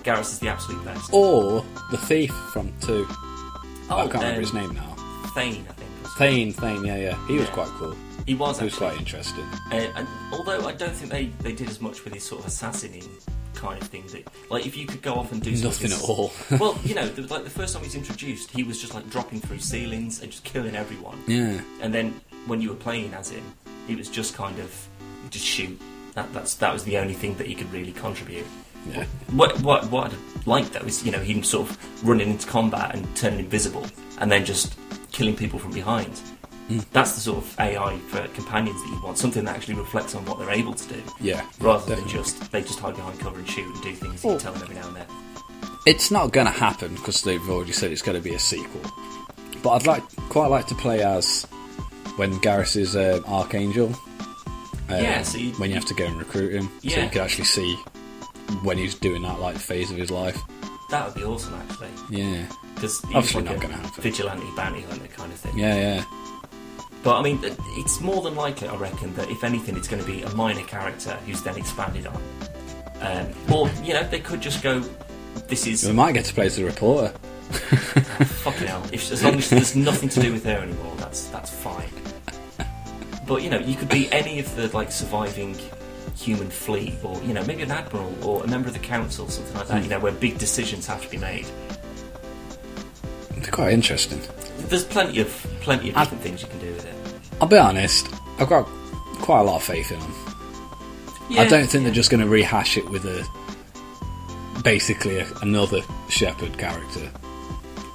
Garrus 0.03 0.31
is 0.31 0.39
the 0.39 0.47
absolute 0.47 0.83
best. 0.85 1.09
Or 1.13 1.65
the 1.91 1.97
thief 1.97 2.31
from 2.53 2.71
two. 2.81 3.05
Oh, 3.89 3.97
I 3.99 4.01
can't 4.07 4.13
remember 4.15 4.35
um, 4.35 4.41
his 4.41 4.53
name 4.53 4.73
now. 4.73 4.95
Thane, 5.33 5.65
I 5.69 5.73
think. 5.73 5.89
was- 6.03 6.13
Thane, 6.15 6.51
Thane, 6.53 6.83
yeah, 6.85 6.97
yeah. 6.97 7.27
He 7.27 7.37
was 7.37 7.49
quite 7.49 7.67
cool. 7.69 7.95
He 8.25 8.35
was 8.35 8.59
He 8.59 8.65
was 8.65 8.73
actually. 8.73 8.87
quite 8.89 8.99
interesting. 8.99 9.45
Uh, 9.71 9.75
and 9.95 10.07
although 10.33 10.67
I 10.67 10.73
don't 10.73 10.93
think 10.93 11.11
they, 11.11 11.25
they 11.41 11.53
did 11.53 11.69
as 11.69 11.79
much 11.79 12.03
with 12.03 12.13
his 12.13 12.23
sort 12.23 12.41
of 12.41 12.47
assassinating 12.47 13.09
kind 13.57 13.81
of 13.81 13.87
thing, 13.87 14.05
that 14.07 14.27
like 14.49 14.65
if 14.65 14.77
you 14.77 14.85
could 14.85 15.01
go 15.01 15.15
off 15.15 15.31
and 15.31 15.41
do 15.41 15.51
Nothing 15.51 15.91
at 15.91 16.01
all. 16.01 16.31
well, 16.59 16.79
you 16.83 16.95
know, 16.95 17.07
the, 17.07 17.23
like 17.33 17.43
the 17.43 17.49
first 17.49 17.73
time 17.73 17.83
he 17.83 17.87
was 17.87 17.95
introduced, 17.95 18.51
he 18.51 18.63
was 18.63 18.79
just 18.79 18.93
like 18.93 19.09
dropping 19.09 19.41
through 19.41 19.59
ceilings 19.59 20.21
and 20.21 20.31
just 20.31 20.43
killing 20.43 20.75
everyone. 20.75 21.21
Yeah. 21.27 21.59
And 21.81 21.93
then 21.93 22.19
when 22.45 22.61
you 22.61 22.69
were 22.69 22.75
playing 22.75 23.13
as 23.13 23.29
him, 23.29 23.43
he 23.87 23.95
was 23.95 24.09
just 24.09 24.35
kind 24.35 24.59
of 24.59 24.87
just 25.29 25.45
shoot. 25.45 25.79
That 26.13 26.31
that's 26.33 26.55
that 26.55 26.71
was 26.71 26.83
the 26.83 26.97
only 26.97 27.13
thing 27.13 27.35
that 27.35 27.47
he 27.47 27.55
could 27.55 27.71
really 27.73 27.91
contribute. 27.91 28.45
Yeah. 28.89 29.05
What 29.31 29.59
what 29.61 29.89
what 29.91 30.13
I'd 30.13 30.47
like 30.47 30.71
though 30.71 30.85
is 30.85 31.05
you 31.05 31.11
know 31.11 31.19
him 31.19 31.43
sort 31.43 31.69
of 31.69 32.07
running 32.07 32.29
into 32.29 32.47
combat 32.47 32.95
and 32.95 33.15
turning 33.15 33.39
invisible 33.39 33.85
and 34.19 34.31
then 34.31 34.45
just 34.45 34.77
killing 35.11 35.35
people 35.35 35.59
from 35.59 35.71
behind. 35.71 36.21
Hmm. 36.67 36.79
That's 36.91 37.13
the 37.13 37.21
sort 37.21 37.37
of 37.37 37.59
AI 37.59 37.97
for 38.09 38.27
companions 38.29 38.81
that 38.83 38.89
you 38.89 38.99
want. 39.03 39.17
Something 39.17 39.45
that 39.45 39.55
actually 39.55 39.75
reflects 39.75 40.15
on 40.15 40.25
what 40.25 40.37
they're 40.39 40.51
able 40.51 40.73
to 40.73 40.87
do, 40.93 41.01
Yeah. 41.21 41.45
rather 41.61 41.79
definitely. 41.87 42.13
than 42.13 42.23
just 42.23 42.51
they 42.51 42.61
just 42.61 42.79
hide 42.79 42.95
behind 42.95 43.19
cover 43.19 43.39
and 43.39 43.47
shoot 43.49 43.65
and 43.73 43.81
do 43.83 43.93
things 43.93 44.21
that 44.21 44.27
Oh. 44.27 44.33
you 44.33 44.39
tell 44.39 44.53
them 44.53 44.63
every 44.63 44.75
now 44.75 44.87
and 44.87 44.95
then. 44.97 45.05
It's 45.85 46.11
not 46.11 46.33
going 46.33 46.47
to 46.47 46.51
happen 46.51 46.95
because 46.95 47.21
they've 47.21 47.49
already 47.49 47.71
said 47.71 47.91
it's 47.91 48.01
going 48.01 48.17
to 48.17 48.23
be 48.23 48.33
a 48.35 48.39
sequel. 48.39 48.81
But 49.63 49.69
I'd 49.71 49.87
like 49.87 50.03
quite 50.29 50.47
like 50.47 50.67
to 50.67 50.75
play 50.75 51.01
as 51.01 51.45
when 52.17 52.33
Garrus 52.41 52.75
is 52.75 52.95
um, 52.95 53.23
Archangel. 53.25 53.93
Um, 54.89 55.03
Yeah, 55.03 55.21
so 55.23 55.37
you- 55.37 55.53
when 55.53 55.69
you 55.69 55.75
have 55.75 55.85
to 55.85 55.93
go 55.93 56.05
and 56.05 56.17
recruit 56.17 56.53
him, 56.53 56.69
so 56.83 56.99
you 57.01 57.09
can 57.09 57.21
actually 57.21 57.45
see 57.45 57.75
when 58.63 58.77
he's 58.77 58.95
doing 58.95 59.21
that 59.23 59.39
like 59.39 59.57
phase 59.57 59.89
of 59.91 59.97
his 59.97 60.11
life. 60.11 60.37
That 60.89 61.05
would 61.05 61.15
be 61.15 61.23
awesome, 61.23 61.53
actually. 61.55 61.89
Yeah, 62.09 62.45
Because 62.75 63.01
Obviously 63.05 63.41
like 63.43 63.51
not 63.53 63.61
gonna 63.61 63.75
happen. 63.75 64.01
vigilante 64.03 64.45
bounty 64.55 64.81
hunter 64.81 65.07
kind 65.07 65.31
of 65.33 65.39
thing. 65.39 65.57
yeah, 65.57 65.75
yeah. 65.75 66.03
But 67.07 67.19
I 67.19 67.21
mean, 67.21 67.39
it's 67.41 68.01
more 68.01 68.21
than 68.21 68.35
likely, 68.35 68.67
I 68.67 68.75
reckon, 68.75 69.15
that 69.15 69.31
if 69.31 69.45
anything, 69.45 69.77
it's 69.77 69.87
going 69.87 70.03
to 70.03 70.11
be 70.11 70.23
a 70.23 70.35
minor 70.35 70.63
character 70.63 71.11
who's 71.25 71.41
then 71.41 71.55
expanded 71.55 72.05
on. 72.05 72.21
Um, 72.99 73.27
or 73.49 73.69
you 73.81 73.93
know, 73.93 74.03
they 74.03 74.19
could 74.19 74.41
just 74.41 74.61
go, 74.61 74.83
"This 75.47 75.65
is 75.67 75.85
We 75.87 75.93
might 75.93 76.11
get 76.11 76.25
to 76.25 76.33
play 76.33 76.47
as 76.47 76.59
a 76.59 76.65
reporter. 76.65 77.07
fucking 78.43 78.67
hell." 78.67 78.83
If 78.91 79.09
as 79.09 79.23
long 79.23 79.35
as 79.35 79.49
there's 79.49 79.73
nothing 79.73 80.09
to 80.09 80.19
do 80.19 80.33
with 80.33 80.43
her 80.43 80.57
anymore, 80.57 80.93
that's 80.97 81.27
that's 81.29 81.49
fine. 81.49 81.87
But 83.25 83.41
you 83.41 83.51
know, 83.51 83.59
you 83.59 83.77
could 83.77 83.87
be 83.87 84.11
any 84.11 84.39
of 84.39 84.53
the 84.57 84.67
like 84.75 84.91
surviving 84.91 85.55
human 86.17 86.49
fleet, 86.49 86.95
or 87.03 87.23
you 87.23 87.33
know, 87.33 87.45
maybe 87.45 87.63
an 87.63 87.71
admiral 87.71 88.13
or 88.21 88.43
a 88.43 88.47
member 88.47 88.67
of 88.67 88.73
the 88.73 88.81
council, 88.81 89.29
something 89.29 89.55
like 89.55 89.69
that. 89.69 89.81
You 89.81 89.89
know, 89.89 89.99
where 89.99 90.11
big 90.11 90.39
decisions 90.39 90.85
have 90.87 91.01
to 91.03 91.09
be 91.09 91.19
made. 91.19 91.47
It's 93.37 93.49
quite 93.49 93.71
interesting. 93.71 94.19
There's 94.67 94.83
plenty 94.83 95.21
of 95.21 95.29
plenty 95.61 95.91
of 95.91 95.95
I- 95.95 96.03
different 96.03 96.21
things 96.21 96.41
you 96.41 96.49
can 96.49 96.59
do 96.59 96.73
with 96.73 96.85
it. 96.85 96.96
I'll 97.41 97.47
be 97.47 97.57
honest. 97.57 98.13
I've 98.39 98.49
got 98.49 98.65
quite 99.19 99.39
a 99.41 99.43
lot 99.43 99.55
of 99.57 99.63
faith 99.63 99.91
in 99.91 99.99
them. 99.99 100.13
I 101.37 101.47
don't 101.47 101.67
think 101.67 101.83
they're 101.83 101.93
just 101.93 102.09
going 102.09 102.21
to 102.21 102.29
rehash 102.29 102.77
it 102.77 102.87
with 102.89 103.05
a 103.05 103.27
basically 104.63 105.19
a, 105.19 105.27
another 105.41 105.81
Shepard 106.09 106.57
character. 106.57 107.11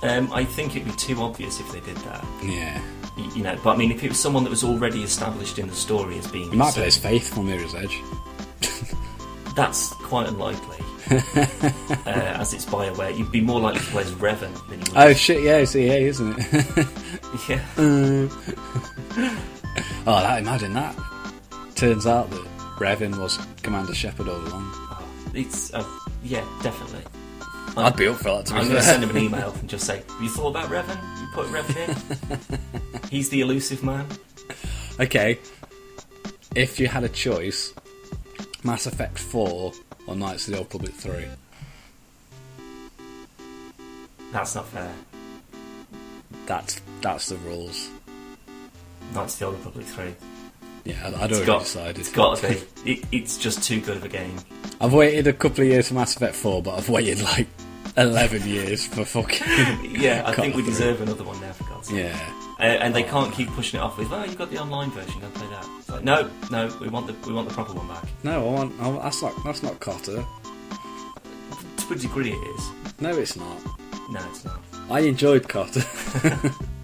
Um, 0.02 0.32
I 0.32 0.44
think 0.44 0.74
it'd 0.76 0.86
be 0.86 0.94
too 0.94 1.20
obvious 1.22 1.60
if 1.60 1.70
they 1.72 1.80
did 1.80 1.96
that. 1.98 2.24
Yeah, 2.42 2.80
Y- 3.16 3.30
You 3.36 3.42
know, 3.42 3.56
but 3.62 3.74
I 3.74 3.76
mean, 3.76 3.90
if 3.92 4.02
it 4.02 4.08
was 4.08 4.18
someone 4.20 4.42
that 4.44 4.50
was 4.50 4.64
already 4.64 5.02
established 5.02 5.58
in 5.58 5.68
the 5.68 5.74
story 5.74 6.18
as 6.18 6.26
being, 6.26 6.50
you 6.50 6.58
might 6.58 6.74
play 6.74 6.86
as 6.86 6.96
Faith 6.98 7.32
from 7.34 7.46
Mirror's 7.46 7.74
Edge. 7.74 8.00
that's 9.54 9.90
quite 9.94 10.28
unlikely. 10.28 10.78
uh, 11.10 12.06
as 12.06 12.52
it's 12.54 12.64
Bioware, 12.64 13.16
you'd 13.16 13.30
be 13.32 13.40
more 13.40 13.60
likely 13.60 13.80
to 13.80 13.86
play 13.86 14.02
as 14.02 14.10
Revan 14.12 14.52
than 14.68 14.80
you 14.80 14.92
would. 14.92 14.96
Oh 14.96 15.12
shit! 15.14 15.42
Yeah, 15.42 15.56
it's 15.58 15.74
EA, 15.76 16.04
isn't 16.06 16.36
it? 16.38 16.86
yeah. 17.48 18.28
oh, 20.06 20.20
that, 20.22 20.38
imagine 20.40 20.72
that. 20.72 20.96
Turns 21.74 22.06
out 22.06 22.30
that 22.30 22.46
Revan 22.78 23.18
was 23.18 23.38
Commander 23.62 23.94
Shepard 23.94 24.28
all 24.28 24.36
along. 24.36 24.70
Oh, 24.74 25.06
it's 25.34 25.72
uh, 25.74 25.84
yeah, 26.22 26.44
definitely. 26.62 27.02
I'd 27.76 27.96
be 27.96 28.06
up 28.08 28.16
for 28.16 28.36
that. 28.36 28.46
To 28.46 28.54
I'm 28.54 28.64
going 28.64 28.76
to 28.76 28.82
send 28.82 29.04
him 29.04 29.10
an 29.10 29.18
email 29.24 29.50
and 29.52 29.68
just 29.68 29.84
say, 29.84 30.02
"Have 30.08 30.22
you 30.22 30.30
thought 30.30 30.56
about 30.56 30.70
Revan? 30.70 31.20
You 31.20 31.28
put 31.34 31.46
Revan 31.48 32.52
in. 33.02 33.08
He's 33.10 33.28
the 33.28 33.42
elusive 33.42 33.82
man." 33.82 34.06
Okay, 34.98 35.38
if 36.54 36.80
you 36.80 36.88
had 36.88 37.04
a 37.04 37.08
choice, 37.08 37.74
Mass 38.64 38.86
Effect 38.86 39.18
Four 39.18 39.72
or 40.06 40.16
Knights 40.16 40.48
of 40.48 40.52
the 40.52 40.58
Old 40.58 40.68
Republic 40.68 40.94
Three. 40.94 41.26
That's 44.32 44.54
not 44.54 44.66
fair. 44.68 44.92
That's 46.46 46.80
that's 47.02 47.28
the 47.28 47.36
rules. 47.36 47.90
Knights 49.14 49.34
of 49.34 49.38
the 49.40 49.46
Old 49.46 49.54
Republic 49.56 49.86
three. 49.86 50.14
Yeah, 50.84 51.06
I'd 51.06 51.14
already 51.14 51.34
It's 51.36 51.46
got, 51.46 51.60
decided. 51.60 51.98
it's 51.98 52.10
got 52.12 52.38
to 52.38 52.48
be. 52.48 52.90
It, 52.92 53.04
it's 53.12 53.38
just 53.38 53.62
too 53.62 53.80
good 53.80 53.98
of 53.98 54.04
a 54.04 54.08
game. 54.08 54.36
I've 54.80 54.92
waited 54.92 55.28
a 55.28 55.32
couple 55.32 55.62
of 55.62 55.68
years 55.68 55.88
for 55.88 55.94
Mass 55.94 56.16
Effect 56.16 56.34
4, 56.34 56.60
but 56.62 56.76
I've 56.76 56.88
waited 56.88 57.22
like 57.22 57.46
11 57.96 58.42
years 58.48 58.84
for 58.86 59.04
fucking. 59.04 59.46
Yeah, 60.00 60.24
I 60.26 60.32
think 60.34 60.56
we 60.56 60.62
Duty. 60.62 60.72
deserve 60.72 61.00
another 61.02 61.22
one 61.22 61.40
now, 61.40 61.52
for 61.52 61.64
God's 61.64 61.86
sake. 61.88 61.98
Yeah. 61.98 62.32
Uh, 62.58 62.62
and 62.64 62.92
they 62.94 63.04
can't 63.04 63.32
keep 63.32 63.48
pushing 63.50 63.78
it 63.78 63.82
off 63.82 63.96
with, 63.98 64.10
well, 64.10 64.24
you've 64.26 64.38
got 64.38 64.50
the 64.50 64.58
online 64.60 64.90
version, 64.90 65.20
go 65.20 65.28
play 65.28 65.46
that. 65.48 65.64
It's 65.78 65.88
like, 65.88 66.02
no, 66.02 66.28
no, 66.50 66.76
we 66.80 66.88
want 66.88 67.06
the 67.06 67.14
we 67.28 67.32
want 67.34 67.48
the 67.48 67.54
proper 67.54 67.74
one 67.74 67.86
back. 67.88 68.04
No, 68.24 68.40
I 68.48 68.52
want. 68.52 68.72
I, 68.80 68.90
that's 69.02 69.22
not. 69.22 69.32
That's 69.44 69.62
not 69.62 69.78
KOTOR. 69.80 70.24
To 71.76 71.92
a 71.92 71.96
degree, 71.96 72.32
it 72.32 72.56
is. 72.56 72.70
No, 73.00 73.10
it's 73.10 73.36
not. 73.36 73.58
No, 74.10 74.20
it's 74.30 74.44
not. 74.44 74.60
I 74.90 75.00
enjoyed 75.00 75.44
KOTOR. 75.48 76.54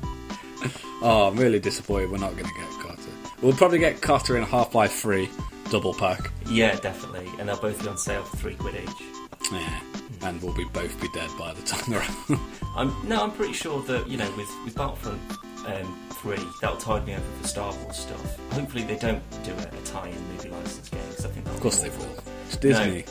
oh, 1.02 1.28
I'm 1.28 1.36
really 1.36 1.60
disappointed 1.60 2.10
we're 2.10 2.18
not 2.18 2.32
going 2.36 2.48
to 2.48 2.54
get 2.54 2.68
KOTOR. 2.80 3.42
We'll 3.42 3.52
probably 3.52 3.78
get 3.78 4.00
KOTOR 4.00 4.36
in 4.36 4.42
Half 4.44 4.74
Life 4.74 4.92
3 4.92 5.28
double 5.70 5.94
pack. 5.94 6.30
Yeah, 6.46 6.76
definitely. 6.76 7.28
And 7.38 7.48
they'll 7.48 7.60
both 7.60 7.80
be 7.82 7.88
on 7.88 7.98
sale 7.98 8.22
for 8.22 8.36
three 8.36 8.54
quid 8.54 8.76
each. 8.76 9.52
Yeah. 9.52 9.80
And 10.22 10.42
we'll 10.42 10.54
be 10.54 10.64
both 10.72 11.00
be 11.00 11.08
dead 11.14 11.30
by 11.38 11.52
the 11.54 11.62
time 11.62 11.84
they're 11.88 12.02
out. 12.02 12.40
I'm 12.76 13.08
no, 13.08 13.22
I'm 13.22 13.32
pretty 13.32 13.52
sure 13.52 13.82
that 13.82 14.08
you 14.08 14.16
know 14.16 14.30
with 14.36 14.50
with 14.64 14.74
Battlefront 14.74 15.20
um, 15.66 15.98
three, 16.10 16.38
that'll 16.60 16.76
tide 16.76 17.06
me 17.06 17.14
over 17.14 17.22
for 17.40 17.48
Star 17.48 17.74
Wars 17.74 17.96
stuff. 17.96 18.38
Hopefully, 18.52 18.84
they 18.84 18.96
don't 18.96 19.22
do 19.44 19.52
a, 19.52 19.56
a 19.56 19.82
tie-in 19.84 20.28
movie 20.32 20.48
license 20.48 20.88
game 20.88 21.00
because 21.08 21.26
I 21.26 21.28
think 21.28 21.46
of 21.46 21.60
course 21.60 21.80
they 21.80 21.90
will. 21.90 22.16
It's 22.46 22.56
Disney. 22.56 23.04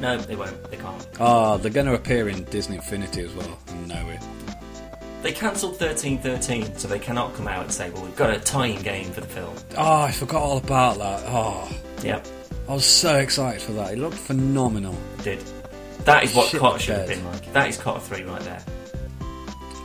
No, 0.00 0.16
they 0.16 0.34
won't. 0.34 0.70
They 0.70 0.78
can't. 0.78 1.08
Oh, 1.20 1.58
they're 1.58 1.70
going 1.70 1.86
to 1.86 1.94
appear 1.94 2.28
in 2.28 2.44
Disney 2.44 2.76
Infinity 2.76 3.20
as 3.20 3.34
well. 3.34 3.58
I 3.68 3.86
know 3.86 4.08
it. 4.08 4.20
They 5.22 5.32
cancelled 5.32 5.76
thirteen 5.76 6.18
thirteen, 6.18 6.74
so 6.76 6.88
they 6.88 6.98
cannot 6.98 7.34
come 7.34 7.46
out 7.46 7.62
and 7.64 7.72
say, 7.72 7.90
"Well, 7.90 8.02
we've 8.04 8.16
got 8.16 8.30
a 8.30 8.40
tie-in 8.40 8.82
game 8.82 9.10
for 9.12 9.20
the 9.20 9.26
film." 9.26 9.54
Oh, 9.76 10.02
I 10.02 10.12
forgot 10.12 10.40
all 10.42 10.56
about 10.58 10.98
that. 10.98 11.22
Oh, 11.26 11.68
Yep, 12.02 12.26
I 12.68 12.72
was 12.72 12.86
so 12.86 13.16
excited 13.18 13.60
for 13.60 13.72
that. 13.72 13.92
It 13.92 13.98
looked 13.98 14.16
phenomenal. 14.16 14.96
did. 15.22 15.42
That 16.06 16.24
is 16.24 16.34
what 16.34 16.48
Shit 16.48 16.62
KOTOR 16.62 16.78
should 16.80 16.96
have 16.96 17.08
been 17.08 17.24
like. 17.26 17.52
That 17.52 17.68
is 17.68 17.76
KOTOR 17.76 18.00
three 18.00 18.22
right 18.22 18.40
there. 18.40 18.62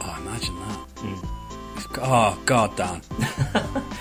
Oh, 0.01 0.15
imagine 0.21 0.55
that. 0.59 0.87
Mm. 0.95 1.29
Oh, 2.01 2.41
god 2.45 2.75
damn. 2.77 3.01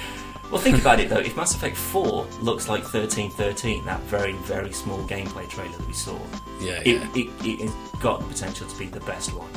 Well, 0.51 0.61
think 0.63 0.79
about 0.79 1.01
it 1.01 1.09
though. 1.09 1.19
If 1.19 1.37
Mass 1.37 1.53
Effect 1.57 1.77
4 1.77 2.27
looks 2.41 2.69
like 2.69 2.83
1313, 2.83 3.85
that 3.87 3.99
very, 4.03 4.35
very 4.45 4.73
small 4.73 4.99
gameplay 5.09 5.49
trailer 5.49 5.77
that 5.77 5.87
we 5.89 5.93
saw, 5.95 6.17
Yeah, 6.61 6.81
it, 6.85 6.87
yeah. 6.87 7.09
it, 7.17 7.29
it 7.45 7.61
has 7.63 8.01
got 8.01 8.21
the 8.21 8.27
potential 8.27 8.69
to 8.69 8.79
be 8.79 8.87
the 8.87 9.01
best 9.01 9.33
one. 9.35 9.49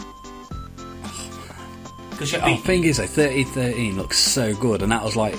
Because 2.17 2.31
you 2.33 2.39
Oh, 2.41 2.55
thing 2.57 2.83
is, 2.83 2.97
though, 2.97 3.03
1313 3.03 3.95
looks 3.97 4.17
so 4.17 4.53
good, 4.55 4.81
and 4.81 4.91
that 4.91 5.03
was 5.03 5.15
like 5.15 5.35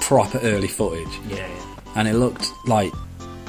proper 0.00 0.38
early 0.38 0.66
footage. 0.68 1.08
Yeah, 1.28 1.36
yeah. 1.36 1.64
And 1.94 2.08
it 2.08 2.14
looked 2.14 2.48
like 2.66 2.92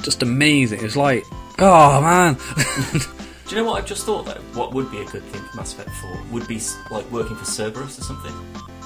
just 0.03 0.21
amazing. 0.21 0.79
It 0.79 0.83
was 0.83 0.97
like, 0.97 1.23
oh 1.59 2.01
man. 2.01 2.35
Do 3.47 3.55
you 3.55 3.61
know 3.61 3.69
what 3.69 3.81
I've 3.81 3.87
just 3.87 4.05
thought 4.05 4.25
though? 4.25 4.39
What 4.53 4.73
would 4.73 4.89
be 4.91 4.99
a 5.01 5.05
good 5.05 5.23
thing 5.23 5.41
for 5.41 5.57
Mass 5.57 5.73
Effect 5.73 5.89
4 6.01 6.19
would 6.31 6.47
be 6.47 6.59
like 6.91 7.09
working 7.11 7.35
for 7.35 7.45
Cerberus 7.45 7.99
or 7.99 8.03
something. 8.03 8.33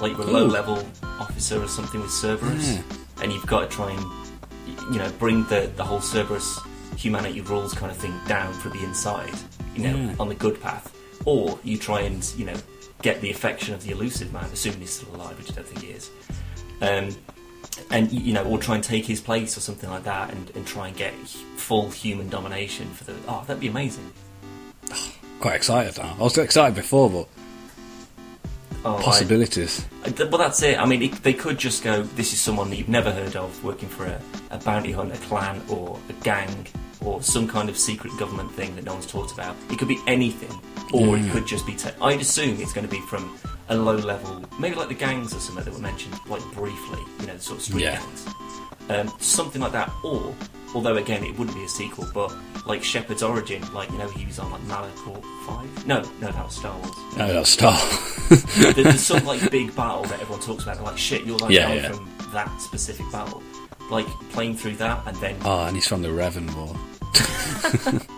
Like 0.02 0.12
you're 0.18 0.22
a 0.28 0.30
Ooh. 0.30 0.34
low 0.34 0.46
level 0.46 0.84
officer 1.04 1.62
or 1.62 1.68
something 1.68 2.02
with 2.02 2.12
Cerberus, 2.12 2.76
Yeah. 2.76 2.82
and 3.24 3.32
you've 3.34 3.46
got 3.46 3.70
to 3.70 3.76
try 3.76 3.92
and 3.92 4.94
you 4.94 5.00
know 5.00 5.10
bring 5.20 5.44
the 5.46 5.72
the 5.76 5.84
whole 5.84 6.02
Cerberus 6.02 6.60
humanity 6.96 7.42
rules 7.42 7.74
kind 7.74 7.92
of 7.92 7.98
thing 7.98 8.14
down 8.28 8.54
from 8.54 8.72
the 8.72 8.84
inside, 8.84 9.34
you 9.76 9.84
know, 9.84 9.96
Yeah. 9.96 10.16
on 10.20 10.30
the 10.30 10.36
good 10.36 10.62
path. 10.62 10.94
Or 11.26 11.60
you 11.64 11.78
try 11.78 12.02
and 12.02 12.24
you 12.38 12.46
know 12.46 12.56
get 13.02 13.22
the 13.22 13.30
affection 13.30 13.74
of 13.74 13.84
the 13.84 13.92
elusive 13.92 14.32
man, 14.34 14.46
assuming 14.46 14.82
he's 14.82 14.92
still 14.92 15.16
alive, 15.16 15.38
which 15.38 15.52
I 15.52 15.56
don't 15.56 15.68
think 15.68 15.82
he 15.82 15.92
is. 15.92 16.10
Um, 16.82 17.16
and 17.92 18.12
you 18.12 18.34
know, 18.34 18.44
or 18.46 18.58
try 18.58 18.76
and 18.76 18.84
take 18.84 19.06
his 19.06 19.22
place 19.22 19.58
or 19.58 19.60
something 19.60 19.90
like 19.90 20.04
that, 20.04 20.32
and, 20.32 20.52
and 20.56 20.66
try 20.66 20.88
and 20.88 20.98
get 20.98 21.14
full 21.14 21.90
human 21.90 22.30
domination 22.30 22.90
for 22.92 23.04
the. 23.06 23.16
Oh, 23.28 23.44
that'd 23.46 23.60
be 23.62 23.68
amazing. 23.68 24.12
Quite 25.40 25.56
excited 25.56 25.98
now. 25.98 26.16
I 26.18 26.24
was 26.24 26.38
excited 26.38 26.76
before, 26.76 27.10
but 27.10 27.28
Oh, 28.86 29.00
possibilities. 29.04 29.86
Well, 30.18 30.38
that's 30.38 30.62
it. 30.64 30.80
I 30.80 30.86
mean, 30.86 31.02
it, 31.02 31.12
they 31.24 31.34
could 31.34 31.58
just 31.58 31.84
go, 31.84 32.04
this 32.04 32.32
is 32.32 32.40
someone 32.40 32.70
that 32.70 32.78
you've 32.78 32.88
never 32.88 33.12
heard 33.12 33.36
of 33.36 33.62
working 33.64 33.90
for 33.90 34.06
a, 34.06 34.22
a 34.52 34.60
bounty 34.60 34.92
hunter 34.92 35.18
clan 35.28 35.62
or 35.68 36.00
a 36.10 36.14
gang 36.24 36.68
or 37.04 37.22
some 37.22 37.48
kind 37.48 37.70
of 37.70 37.78
secret 37.78 38.14
government 38.18 38.52
thing 38.52 38.76
that 38.76 38.86
no 38.86 38.94
one's 38.94 39.08
talked 39.08 39.34
about. 39.34 39.56
It 39.70 39.78
could 39.78 39.88
be 39.88 40.00
anything, 40.08 40.58
or 40.94 41.18
Yeah. 41.18 41.26
it 41.26 41.32
could 41.32 41.46
just 41.48 41.66
be. 41.66 41.74
Te- 41.76 41.90
I'd 42.02 42.22
assume 42.22 42.60
it's 42.62 42.74
going 42.74 42.88
to 42.88 42.92
be 42.92 43.02
from 43.02 43.38
a 43.70 43.76
low 43.76 43.96
level, 43.96 44.44
maybe 44.60 44.76
like 44.76 44.88
the 44.90 44.94
gangs 44.96 45.34
or 45.36 45.40
something 45.40 45.66
that 45.66 45.74
were 45.74 45.80
mentioned, 45.80 46.16
like 46.28 46.42
briefly, 46.54 47.00
you 47.20 47.28
know, 47.28 47.36
the 47.36 47.42
sort 47.42 47.60
of 47.60 47.64
street 47.66 47.84
Yeah. 47.84 48.00
gangs. 48.00 48.26
Um, 48.90 49.14
something 49.20 49.62
like 49.62 49.74
that, 49.74 49.92
or, 50.04 50.34
although 50.74 50.96
again, 50.96 51.22
it 51.26 51.38
wouldn't 51.38 51.58
be 51.58 51.66
a 51.66 51.68
sequel, 51.68 52.08
but 52.14 52.34
like 52.66 52.82
Shepard's 52.84 53.22
origin, 53.22 53.62
like, 53.74 53.92
you 53.92 53.98
know, 53.98 54.08
he 54.08 54.26
was 54.26 54.40
on 54.40 54.50
like 54.50 54.62
Malachor 54.62 55.22
5? 55.46 55.86
No, 55.86 56.02
no, 56.22 56.32
that 56.32 56.46
was 56.46 56.56
Star 56.56 56.74
Wars 56.80 56.92
No, 57.18 57.34
that's 57.34 57.50
Star. 57.50 57.78
there- 58.58 58.72
there's 58.72 59.02
some 59.02 59.26
like 59.32 59.52
big 59.52 59.76
battle 59.76 60.04
that 60.04 60.22
everyone 60.22 60.40
talks 60.40 60.64
about. 60.64 60.76
They're 60.78 60.86
like, 60.86 60.98
shit, 60.98 61.26
you're 61.26 61.38
like 61.38 61.52
Yeah, 61.52 61.74
yeah. 61.74 61.92
from 61.92 62.10
that 62.32 62.62
specific 62.62 63.12
battle. 63.12 63.44
Like 63.92 64.06
playing 64.32 64.56
through 64.56 64.76
that 64.78 65.02
and 65.06 65.16
then 65.18 65.36
oh, 65.44 65.66
and 65.66 65.76
he's 65.76 65.88
from 65.88 66.02
the 66.02 66.08
Revan 66.10 66.54
War. 66.56 66.76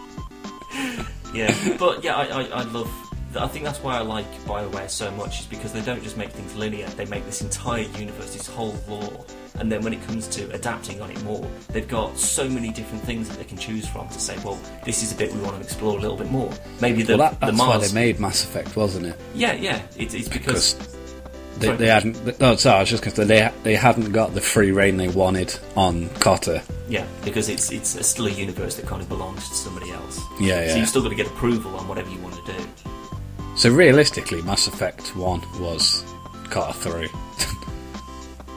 yeah. 1.33 1.77
But 1.79 2.03
yeah, 2.03 2.15
I, 2.15 2.25
I, 2.25 2.43
I 2.43 2.63
love. 2.63 2.91
I 3.35 3.47
think 3.47 3.63
that's 3.63 3.79
why 3.79 3.95
I 3.95 4.01
like 4.01 4.25
Bioware 4.45 4.89
so 4.89 5.11
much 5.11 5.41
is 5.41 5.45
because 5.45 5.71
they 5.71 5.81
don't 5.81 6.01
just 6.01 6.17
make 6.17 6.31
things 6.31 6.55
linear. 6.55 6.87
They 6.87 7.05
make 7.05 7.25
this 7.25 7.41
entire 7.43 7.83
universe, 7.83 8.33
this 8.33 8.47
whole 8.47 8.75
lore, 8.87 9.23
and 9.59 9.71
then 9.71 9.83
when 9.83 9.93
it 9.93 10.01
comes 10.07 10.27
to 10.29 10.51
adapting 10.51 10.99
on 10.99 11.11
it 11.11 11.23
more, 11.23 11.47
they've 11.67 11.87
got 11.87 12.17
so 12.17 12.49
many 12.49 12.71
different 12.71 13.03
things 13.03 13.29
that 13.29 13.37
they 13.37 13.43
can 13.43 13.57
choose 13.57 13.87
from 13.87 14.07
to 14.09 14.19
say, 14.19 14.35
well, 14.43 14.59
this 14.83 15.03
is 15.03 15.11
a 15.11 15.15
bit 15.15 15.31
we 15.31 15.41
want 15.41 15.55
to 15.57 15.61
explore 15.61 15.97
a 15.97 16.01
little 16.01 16.17
bit 16.17 16.31
more. 16.31 16.51
Maybe 16.81 17.03
the 17.03 17.17
well, 17.17 17.29
that, 17.29 17.39
the 17.39 17.45
that's 17.47 17.59
why 17.59 17.77
they 17.77 17.93
made 17.93 18.19
Mass 18.19 18.43
Effect, 18.43 18.75
wasn't 18.75 19.05
it? 19.05 19.19
yeah, 19.35 19.53
yeah. 19.53 19.79
It's, 19.95 20.15
it's 20.15 20.27
because 20.27 20.73
Because 20.73 20.98
they, 21.59 21.67
Sorry. 21.67 21.77
they 21.77 21.87
hadn't. 21.87 22.39
No, 22.39 22.55
sorry, 22.55 22.77
I 22.77 22.79
was 22.81 22.89
just 22.89 23.03
going 23.03 23.15
to 23.15 23.21
say 23.21 23.27
they 23.27 23.51
they 23.63 23.75
hadn't 23.75 24.11
got 24.11 24.33
the 24.33 24.41
free 24.41 24.71
reign 24.71 24.97
they 24.97 25.07
wanted 25.07 25.57
on 25.75 26.07
KOTOR. 26.09 26.63
Yeah, 26.87 27.05
because 27.23 27.49
it's 27.49 27.71
it's 27.71 28.05
still 28.07 28.27
a 28.27 28.31
universe 28.31 28.75
that 28.75 28.85
kind 28.85 29.01
of 29.01 29.09
belongs 29.09 29.47
to 29.49 29.55
somebody 29.55 29.91
else. 29.91 30.19
Yeah, 30.39 30.61
yeah. 30.61 30.71
So 30.73 30.77
you've 30.77 30.89
still 30.89 31.01
got 31.03 31.09
to 31.09 31.15
get 31.15 31.27
approval 31.27 31.75
on 31.75 31.87
whatever 31.87 32.09
you 32.09 32.19
want 32.19 32.35
to 32.45 32.53
do. 32.53 32.63
So 33.55 33.69
realistically, 33.69 34.41
Mass 34.41 34.67
Effect 34.67 35.15
One 35.15 35.41
was 35.59 36.03
KOTOR 36.45 36.73
Three. 36.75 37.09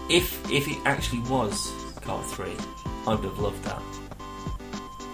If 0.09 0.51
if 0.51 0.69
it 0.69 0.77
actually 0.85 1.21
was 1.21 1.73
Car 2.03 2.23
Three, 2.25 2.55
I 3.07 3.15
would 3.15 3.25
have 3.25 3.39
loved 3.39 3.63
that. 3.65 3.81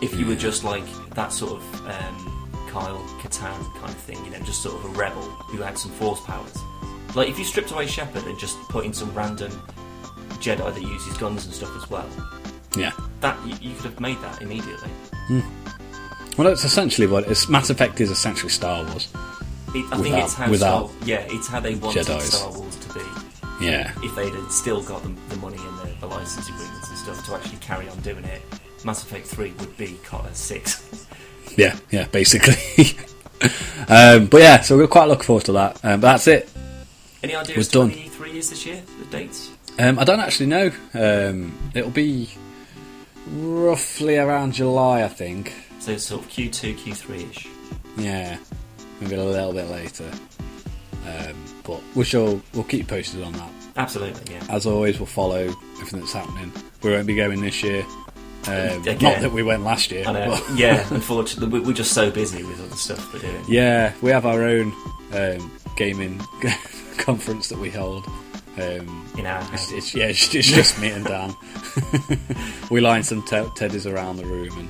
If 0.01 0.19
you 0.19 0.27
were 0.27 0.35
just 0.35 0.65
like 0.65 0.85
that 1.11 1.33
sort 1.33 1.53
of 1.53 1.87
um, 1.87 2.49
Kyle 2.69 2.99
Katarn 3.21 3.63
kind 3.75 3.91
of 3.91 3.97
thing, 3.99 4.25
you 4.25 4.31
know, 4.33 4.41
just 4.41 4.61
sort 4.63 4.75
of 4.77 4.85
a 4.87 4.89
rebel 4.99 5.23
who 5.23 5.59
had 5.59 5.79
some 5.79 5.93
force 5.93 6.21
powers. 6.23 6.57
Like 7.15 7.29
if 7.29 7.39
you 7.39 7.45
stripped 7.45 7.71
away 7.71 7.87
Shepard 7.87 8.25
and 8.25 8.39
just 8.39 8.59
put 8.69 8.85
in 8.85 8.93
some 8.93 9.13
random 9.15 9.51
Jedi 10.41 10.75
that 10.75 10.83
uses 10.83 11.17
guns 11.19 11.45
and 11.47 11.55
stuff 11.55 11.75
as 11.77 11.89
well, 11.91 12.09
yeah. 12.77 12.93
that 13.21 13.39
you, 13.47 13.71
you 13.71 13.75
could 13.77 13.87
have 13.87 14.01
made 14.01 14.21
that 14.21 14.41
immediately. 14.43 14.91
Well, 16.37 16.49
that's 16.49 16.65
essentially 16.65 17.07
what 17.07 17.27
it's. 17.27 17.49
Mass 17.49 17.71
Effect 17.71 18.01
is 18.01 18.11
essentially 18.11 18.51
Star 18.51 18.85
Wars. 18.85 19.13
It, 19.75 19.85
I 19.93 19.99
think 19.99 20.17
it's 20.17 20.35
how 20.35 20.51
without 20.51 20.91
Star, 20.91 21.09
yeah, 21.09 21.27
it's 21.29 21.49
how 21.49 21.61
they 21.61 21.75
wanted 21.75 22.07
Jedis. 22.07 22.21
Star 22.21 22.53
Wars 22.53 22.77
to 22.77 22.95
be. 22.95 23.01
Yeah. 23.61 23.93
if 24.05 24.15
they'd 24.15 24.33
had 24.33 24.53
still 24.53 24.83
got 24.85 25.03
the, 25.03 25.09
the 25.31 25.37
money 25.39 25.59
and 25.59 25.79
the, 25.79 26.01
the 26.01 26.07
license 26.07 26.49
agreements 26.49 26.89
and 26.91 26.99
stuff 26.99 27.27
to 27.27 27.35
actually 27.35 27.59
carry 27.59 27.89
on 27.89 27.99
doing 28.03 28.25
it, 28.25 28.41
Mass 28.85 29.03
Effect 29.03 29.27
3 29.27 29.53
would 29.59 29.77
be 29.77 29.99
KOTOR 30.05 30.33
6. 30.33 31.07
Yeah, 31.57 31.77
yeah, 31.91 32.07
basically. 32.13 32.55
um, 33.89 34.27
but 34.27 34.41
yeah, 34.43 34.61
so 34.61 34.77
we're 34.77 34.87
quite 34.87 35.09
looking 35.09 35.25
forward 35.25 35.45
to 35.47 35.53
that. 35.53 35.85
Um, 35.85 36.01
but 36.01 36.13
that's 36.13 36.29
it. 36.29 36.49
Any 37.23 37.35
idea 37.35 37.57
Was 37.57 37.75
when 37.75 37.89
done. 37.91 37.99
E3 37.99 38.35
is 38.35 38.51
this 38.51 38.65
year? 38.67 38.83
The 39.01 39.05
dates? 39.17 39.51
Um, 39.79 39.99
I 39.99 40.05
don't 40.05 40.21
actually 40.21 40.47
know. 40.47 40.71
Um, 40.95 41.57
it'll 41.75 41.91
be 41.91 42.29
roughly 43.31 44.17
around 44.19 44.53
July, 44.53 45.03
I 45.03 45.09
think. 45.09 45.53
So 45.81 45.93
it's 45.93 46.05
sort 46.05 46.23
of 46.25 46.29
Q2, 46.31 46.77
Q3 46.77 47.31
ish. 47.31 47.49
Yeah, 47.97 48.39
maybe 49.01 49.15
a 49.17 49.25
little 49.25 49.53
bit 49.53 49.69
later. 49.69 50.11
Um, 51.07 51.35
but 51.65 51.81
we 51.95 52.05
shall 52.05 52.41
we'll 52.55 52.65
keep 52.65 52.81
you 52.81 52.87
posted 52.87 53.23
on 53.23 53.33
that. 53.35 53.51
Absolutely, 53.77 54.35
yeah. 54.35 54.45
As 54.49 54.67
always, 54.67 54.99
we'll 54.99 55.07
follow 55.07 55.45
everything 55.77 56.01
that's 56.01 56.13
happening. 56.13 56.53
We 56.83 56.91
won't 56.91 57.07
be 57.07 57.15
going 57.15 57.41
this 57.41 57.63
year. 57.63 57.85
Um, 58.47 58.81
Again. 58.87 58.99
not 59.01 59.21
that 59.21 59.33
we 59.33 59.43
went 59.43 59.63
last 59.63 59.91
year. 59.91 60.05
I 60.07 60.13
know. 60.13 60.31
but- 60.31 60.45
yeah, 60.59 60.87
unfortunately, 60.91 61.59
we- 61.61 61.65
we're 61.67 61.73
just 61.75 61.93
so 61.93 62.11
busy 62.11 62.43
with 62.43 62.61
other 62.61 62.77
stuff 62.77 63.13
we're 63.13 63.21
doing. 63.21 63.45
Yeah, 63.49 63.93
we 64.03 64.11
have 64.11 64.27
our 64.27 64.43
own 64.43 64.73
um, 65.13 65.51
gaming 65.77 66.21
conference 67.07 67.49
that 67.49 67.59
we 67.59 67.71
hold. 67.71 68.07
Um, 68.57 69.07
In 69.17 69.25
our 69.27 69.41
it's, 69.53 69.71
it's, 69.73 69.95
yeah, 69.95 70.07
it's, 70.07 70.35
it's 70.35 70.49
just 70.49 70.81
me 70.81 70.91
and 70.91 71.05
Dan. 71.05 71.35
we 72.71 72.81
line 72.81 73.03
some 73.05 73.23
te- 73.23 73.51
teddies 73.57 73.87
around 73.91 74.17
the 74.17 74.25
room 74.27 74.51
and 74.59 74.69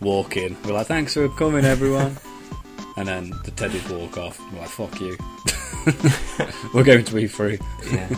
walk 0.00 0.36
in. 0.36 0.56
We're 0.64 0.72
like, 0.74 0.88
"Thanks 0.88 1.14
for 1.14 1.28
coming, 1.28 1.64
everyone." 1.64 2.16
and 2.96 3.06
then 3.06 3.30
the 3.44 3.52
teddies 3.52 3.88
walk 3.90 4.18
off. 4.18 4.40
We're 4.52 4.60
like, 4.60 4.68
"Fuck 4.70 5.00
you." 5.00 5.16
We're 6.74 6.84
going 6.84 7.04
to 7.04 7.14
be 7.14 7.26
free. 7.28 7.58
Yeah. 7.90 8.08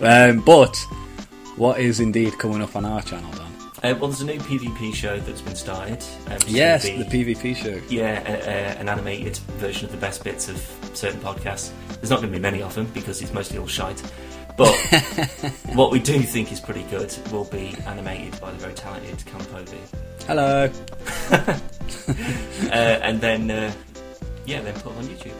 Um, 0.00 0.40
but 0.44 0.76
What 1.56 1.80
is 1.80 1.98
indeed 1.98 2.38
coming 2.38 2.62
up 2.62 2.76
on 2.76 2.84
our 2.84 3.02
channel, 3.02 3.32
Dan? 3.32 3.47
Uh, 3.82 3.94
well, 4.00 4.08
there's 4.08 4.20
a 4.22 4.26
new 4.26 4.38
PvP 4.40 4.92
show 4.92 5.20
that's 5.20 5.40
been 5.40 5.54
started. 5.54 6.02
Um, 6.26 6.38
Yes, 6.48 6.88
gonna 6.88 7.04
the 7.04 7.24
PvP 7.24 7.54
show. 7.54 7.80
Yeah, 7.88 8.20
a, 8.26 8.32
a, 8.32 8.80
an 8.80 8.88
animated 8.88 9.36
version 9.58 9.84
of 9.86 9.92
the 9.92 9.98
best 9.98 10.24
bits 10.24 10.48
of 10.48 10.56
certain 10.94 11.20
podcasts. 11.20 11.70
There's 12.00 12.10
not 12.10 12.20
going 12.20 12.32
to 12.32 12.36
be 12.36 12.42
many 12.42 12.60
of 12.60 12.74
them 12.74 12.86
because 12.86 13.22
it's 13.22 13.32
mostly 13.32 13.58
all 13.58 13.68
shite. 13.68 14.02
But 14.56 14.74
what 15.74 15.92
we 15.92 16.00
do 16.00 16.18
think 16.20 16.50
is 16.50 16.58
pretty 16.58 16.82
good 16.84 17.14
will 17.30 17.44
be 17.44 17.76
animated 17.86 18.40
by 18.40 18.50
the 18.50 18.58
very 18.58 18.74
talented 18.74 19.18
Campovi. 19.18 19.78
Hello. 20.26 20.70
Uh, 22.08 23.00
and 23.02 23.20
then, 23.20 23.50
uh, 23.50 23.72
yeah, 24.44 24.60
then 24.60 24.74
put 24.74 24.94
on 24.96 25.04
YouTube, 25.04 25.32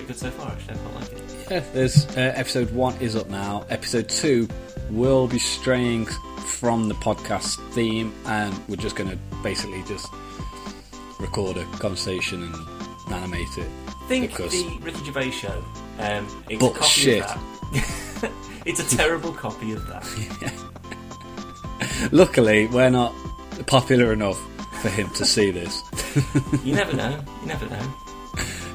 pretty 0.00 0.12
good 0.12 0.16
so 0.18 0.30
far, 0.30 0.50
actually. 0.52 0.74
I 0.74 0.78
quite 0.78 0.94
like 1.02 1.12
it. 1.12 1.46
Yeah, 1.50 1.64
there's 1.72 2.06
uh, 2.16 2.32
episode 2.34 2.70
one 2.72 2.96
is 3.00 3.16
up 3.16 3.28
now. 3.28 3.64
Episode 3.70 4.08
two 4.08 4.48
will 4.90 5.26
be 5.26 5.38
straying 5.38 6.06
from 6.06 6.88
the 6.88 6.94
podcast 6.96 7.56
theme, 7.72 8.12
and 8.26 8.54
we're 8.68 8.76
just 8.76 8.96
going 8.96 9.10
to 9.10 9.16
basically 9.42 9.82
just 9.84 10.06
record 11.18 11.56
a 11.56 11.64
conversation 11.78 12.42
and 12.42 12.54
animate 13.14 13.58
it. 13.58 13.68
Think 14.08 14.30
Because- 14.30 14.52
the 14.52 14.78
Ricky 14.80 15.04
Gervais 15.04 15.30
show. 15.30 15.64
Um, 15.98 16.26
it's 16.48 16.58
Bullshit. 16.60 17.20
a 17.20 17.26
copy 17.26 17.78
of 17.78 18.20
that. 18.22 18.32
it's 18.66 18.92
a 18.92 18.96
terrible 18.96 19.32
copy 19.32 19.72
of 19.72 19.86
that. 19.88 20.04
Luckily, 22.12 22.66
we're 22.68 22.88
not 22.90 23.14
popular 23.66 24.12
enough 24.14 24.38
for 24.80 24.88
him 24.88 25.10
to 25.10 25.26
see 25.26 25.50
this. 25.50 25.82
You 26.64 26.74
never 26.74 26.94
know. 26.96 27.22
You 27.42 27.46
never 27.46 27.66
know. 27.68 27.94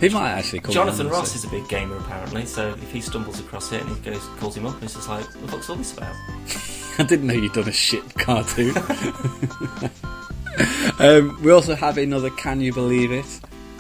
He 0.10 0.14
might 0.14 0.32
actually 0.32 0.60
come. 0.60 0.74
Jonathan 0.74 1.10
Ross 1.10 1.36
is 1.36 1.46
a 1.46 1.48
big 1.48 1.68
gamer 1.68 1.98
apparently, 1.98 2.46
so 2.46 2.70
if 2.70 2.92
he 2.92 3.02
stumbles 3.02 3.40
across 3.40 3.72
it 3.72 3.82
and 3.82 3.90
he 3.90 4.12
goes 4.12 4.24
calls 4.38 4.56
him 4.56 4.66
up 4.66 4.76
and 4.76 4.84
it's 4.84 4.94
just 4.94 5.10
like, 5.10 5.26
what 5.26 5.42
the 5.42 5.48
fuck's 5.48 5.70
all 5.70 5.76
this 5.76 5.98
about? 5.98 6.16
I 7.00 7.04
didn't 7.04 7.28
know 7.28 7.34
you'd 7.34 7.54
done 7.54 7.68
a 7.68 7.72
shit 7.72 8.04
cartoon. 8.16 8.76
um, 11.00 11.42
we 11.44 11.52
also 11.52 11.76
have 11.76 11.98
another 11.98 12.30
Can 12.30 12.62
You 12.62 12.72
Believe 12.72 13.12
It? 13.12 13.26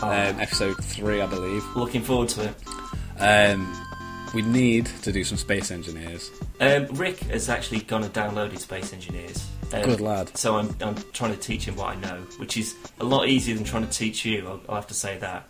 Oh. 0.01 0.07
Um, 0.07 0.39
episode 0.39 0.83
three, 0.83 1.21
I 1.21 1.27
believe. 1.27 1.63
Looking 1.75 2.01
forward 2.01 2.29
to 2.29 2.49
it. 2.49 3.21
Um, 3.21 3.71
we 4.33 4.41
need 4.41 4.87
to 5.03 5.13
do 5.13 5.23
some 5.23 5.37
space 5.37 5.71
engineers. 5.71 6.29
Um, 6.59 6.87
Rick 6.87 7.19
has 7.25 7.47
actually 7.47 7.79
gone 7.81 8.03
and 8.03 8.13
downloaded 8.13 8.59
Space 8.59 8.91
Engineers. 8.91 9.47
Um, 9.73 9.83
Good 9.83 10.01
lad. 10.01 10.37
So 10.37 10.57
I'm, 10.57 10.75
I'm 10.81 10.95
trying 11.13 11.31
to 11.31 11.39
teach 11.39 11.65
him 11.65 11.77
what 11.77 11.95
I 11.95 11.99
know, 12.01 12.17
which 12.37 12.57
is 12.57 12.75
a 12.99 13.05
lot 13.05 13.29
easier 13.29 13.55
than 13.55 13.63
trying 13.63 13.87
to 13.87 13.93
teach 13.93 14.25
you. 14.25 14.45
I'll, 14.45 14.61
I'll 14.67 14.75
have 14.75 14.87
to 14.87 14.93
say 14.93 15.17
that. 15.19 15.47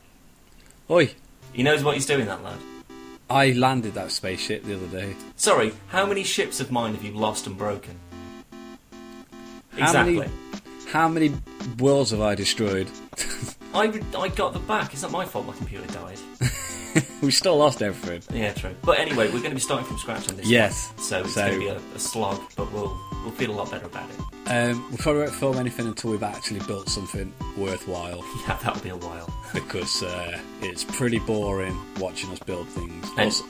Oi, 0.90 1.14
He 1.54 1.64
knows 1.64 1.84
what 1.84 1.96
he's 1.96 2.06
doing, 2.06 2.26
that 2.28 2.44
lad. 2.44 2.58
I 3.30 3.52
landed 3.54 3.94
that 3.96 4.12
spaceship 4.12 4.64
the 4.64 4.76
other 4.76 4.88
day. 4.88 5.16
Sorry, 5.36 5.74
how 5.88 6.06
many 6.06 6.24
ships 6.24 6.60
of 6.60 6.72
mine 6.72 6.94
have 6.94 7.04
you 7.04 7.12
lost 7.14 7.48
and 7.48 7.58
broken? 7.58 8.00
How 9.72 9.84
exactly. 9.88 10.18
many- 10.20 10.32
How 10.92 11.08
many 11.10 11.34
worlds 11.80 12.12
have 12.12 12.22
I 12.22 12.36
destroyed? 12.36 12.88
I, 13.74 14.00
I 14.18 14.28
got 14.30 14.54
the 14.54 14.60
back. 14.60 14.94
It's 14.94 15.02
not 15.02 15.12
my 15.12 15.26
fault 15.26 15.48
my 15.48 15.54
computer 15.54 15.88
died. 15.88 16.20
we 17.22 17.32
still 17.32 17.58
lost 17.58 17.82
everything. 17.82 18.22
Yeah, 18.38 18.54
true. 18.54 18.76
But 18.84 19.00
anyway, 19.00 19.26
we're 19.28 19.40
going 19.40 19.50
to 19.52 19.56
be 19.56 19.60
starting 19.62 19.88
from 19.88 19.98
scratch 19.98 20.30
on 20.30 20.38
this. 20.38 20.48
Yes. 20.48 20.92
one. 20.96 21.04
So 21.04 21.20
it's 21.22 21.34
So- 21.34 21.42
going 21.48 21.54
to 21.54 21.60
be 21.60 21.68
a, 21.68 21.78
a 21.96 22.00
slog, 22.00 22.42
but 22.56 22.72
we'll 22.72 22.98
we'll 23.24 23.32
feel 23.34 23.52
a 23.52 23.54
lot 23.58 23.72
better 23.72 23.86
about 23.88 24.10
it. 24.10 24.20
Um, 24.48 24.92
we 24.92 24.98
probably 24.98 25.22
won't 25.24 25.34
film 25.34 25.58
anything 25.58 25.88
until 25.88 26.12
we've 26.12 26.22
actually 26.22 26.60
built 26.68 26.88
something 26.90 27.34
worthwhile. 27.58 28.24
Yeah, 28.48 28.58
that'll 28.62 28.82
be 28.84 28.90
a 28.90 28.96
while. 28.98 29.28
because 29.54 30.04
uh, 30.04 30.38
it's 30.62 30.84
pretty 30.84 31.18
boring 31.20 31.76
watching 32.00 32.30
us 32.32 32.40
build 32.40 32.68
things. 32.70 33.08
And 33.18 33.34
Also, 33.34 33.44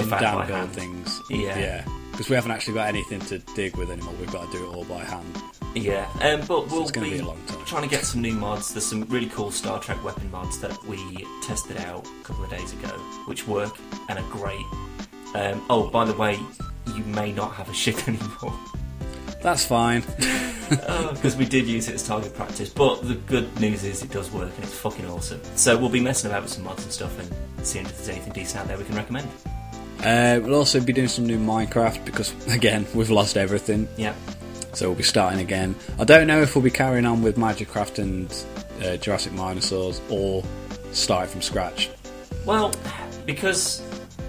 watching 0.00 0.08
Dan 0.08 0.20
build 0.20 0.44
hand. 0.50 0.72
things. 0.72 1.20
Yeah. 1.30 1.56
yeah. 1.58 1.84
Because 2.14 2.28
we 2.28 2.36
haven't 2.36 2.52
actually 2.52 2.74
got 2.74 2.86
anything 2.86 3.20
to 3.22 3.38
dig 3.56 3.76
with 3.76 3.90
anymore. 3.90 4.14
We've 4.20 4.30
got 4.30 4.50
to 4.50 4.56
do 4.56 4.64
it 4.64 4.68
all 4.74 4.84
by 4.84 5.02
hand. 5.02 5.42
Yeah, 5.74 6.08
um, 6.20 6.46
but 6.46 6.70
we'll 6.70 6.88
gonna 6.88 7.08
be, 7.08 7.14
be 7.14 7.18
a 7.18 7.24
long 7.24 7.42
time. 7.46 7.64
trying 7.64 7.82
to 7.82 7.88
get 7.88 8.04
some 8.04 8.22
new 8.22 8.34
mods. 8.34 8.72
There's 8.72 8.86
some 8.86 9.02
really 9.06 9.26
cool 9.26 9.50
Star 9.50 9.80
Trek 9.80 10.02
weapon 10.04 10.30
mods 10.30 10.60
that 10.60 10.84
we 10.84 11.26
tested 11.42 11.78
out 11.78 12.06
a 12.06 12.24
couple 12.24 12.44
of 12.44 12.50
days 12.50 12.72
ago, 12.72 12.90
which 13.26 13.48
work 13.48 13.76
and 14.08 14.16
are 14.16 14.30
great. 14.30 14.64
Um, 15.34 15.64
oh, 15.68 15.90
by 15.90 16.04
the 16.04 16.14
way, 16.14 16.38
you 16.94 17.02
may 17.04 17.32
not 17.32 17.52
have 17.54 17.68
a 17.68 17.74
ship 17.74 17.96
anymore 18.08 18.56
That's 19.42 19.66
fine. 19.66 20.02
because 20.70 21.36
we 21.36 21.44
did 21.44 21.66
use 21.66 21.88
it 21.88 21.94
as 21.96 22.06
target 22.06 22.34
practice. 22.34 22.68
But 22.68 23.06
the 23.06 23.14
good 23.14 23.60
news 23.60 23.82
is 23.82 24.02
it 24.02 24.10
does 24.10 24.30
work 24.30 24.52
and 24.54 24.64
it's 24.64 24.74
fucking 24.74 25.06
awesome. 25.06 25.40
So 25.56 25.76
we'll 25.76 25.90
be 25.90 26.00
messing 26.00 26.30
about 26.30 26.42
with 26.42 26.52
some 26.52 26.64
mods 26.64 26.84
and 26.84 26.92
stuff 26.92 27.18
and 27.18 27.66
seeing 27.66 27.84
if 27.84 27.96
there's 27.96 28.08
anything 28.10 28.32
decent 28.32 28.60
out 28.60 28.68
there 28.68 28.78
we 28.78 28.84
can 28.84 28.94
recommend. 28.94 29.28
Uh, 30.04 30.40
we'll 30.42 30.54
also 30.54 30.80
be 30.80 30.92
doing 30.92 31.08
some 31.08 31.26
new 31.26 31.38
Minecraft 31.38 32.04
because, 32.04 32.34
again, 32.54 32.86
we've 32.94 33.10
lost 33.10 33.36
everything. 33.36 33.88
Yeah, 33.96 34.14
So 34.74 34.88
we'll 34.88 34.96
be 34.96 35.02
starting 35.02 35.40
again. 35.40 35.74
I 35.98 36.04
don't 36.04 36.26
know 36.26 36.42
if 36.42 36.54
we'll 36.54 36.64
be 36.64 36.70
carrying 36.70 37.06
on 37.06 37.22
with 37.22 37.36
Magicraft 37.36 37.98
and 37.98 38.44
uh, 38.84 38.96
Jurassic 38.98 39.32
Minosaurs 39.32 40.00
or 40.10 40.44
starting 40.92 41.30
from 41.30 41.42
scratch. 41.42 41.90
Well, 42.44 42.72
because 43.24 43.82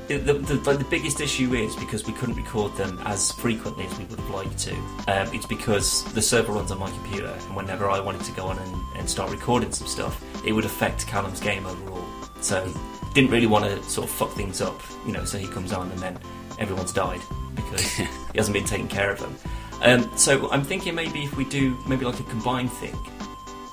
the, 0.07 0.17
the, 0.17 0.33
the, 0.33 0.55
the 0.77 0.87
biggest 0.89 1.19
issue 1.19 1.53
is 1.53 1.75
because 1.77 2.05
we 2.05 2.13
couldn't 2.13 2.35
record 2.35 2.75
them 2.77 2.99
as 3.05 3.31
frequently 3.33 3.85
as 3.85 3.97
we 3.97 4.05
would 4.05 4.19
have 4.19 4.29
liked 4.29 4.57
to. 4.59 4.75
Um, 5.07 5.33
it's 5.33 5.47
because 5.47 6.03
the 6.13 6.21
server 6.21 6.53
runs 6.53 6.71
on 6.71 6.79
my 6.79 6.89
computer, 6.91 7.27
and 7.47 7.55
whenever 7.55 7.89
I 7.89 7.99
wanted 7.99 8.23
to 8.25 8.31
go 8.33 8.45
on 8.45 8.57
and, 8.59 8.75
and 8.97 9.09
start 9.09 9.31
recording 9.31 9.71
some 9.71 9.87
stuff, 9.87 10.23
it 10.45 10.53
would 10.53 10.65
affect 10.65 11.07
Callum's 11.07 11.39
game 11.39 11.65
overall. 11.65 12.05
So, 12.41 12.71
didn't 13.15 13.31
really 13.31 13.47
want 13.47 13.65
to 13.65 13.81
sort 13.89 14.07
of 14.07 14.13
fuck 14.13 14.29
things 14.33 14.61
up, 14.61 14.79
you 15.07 15.11
know. 15.11 15.25
So 15.25 15.37
he 15.39 15.47
comes 15.47 15.71
on, 15.73 15.89
and 15.89 15.99
then 15.99 16.19
everyone's 16.59 16.93
died 16.93 17.21
because 17.55 17.81
he 17.95 18.05
hasn't 18.35 18.53
been 18.53 18.65
taking 18.65 18.87
care 18.87 19.11
of 19.11 19.19
them. 19.19 19.35
Um, 19.81 20.17
so 20.17 20.49
I'm 20.51 20.63
thinking 20.63 20.93
maybe 20.95 21.23
if 21.23 21.35
we 21.35 21.45
do 21.45 21.75
maybe 21.87 22.05
like 22.05 22.19
a 22.19 22.23
combined 22.23 22.71
thing. 22.73 22.95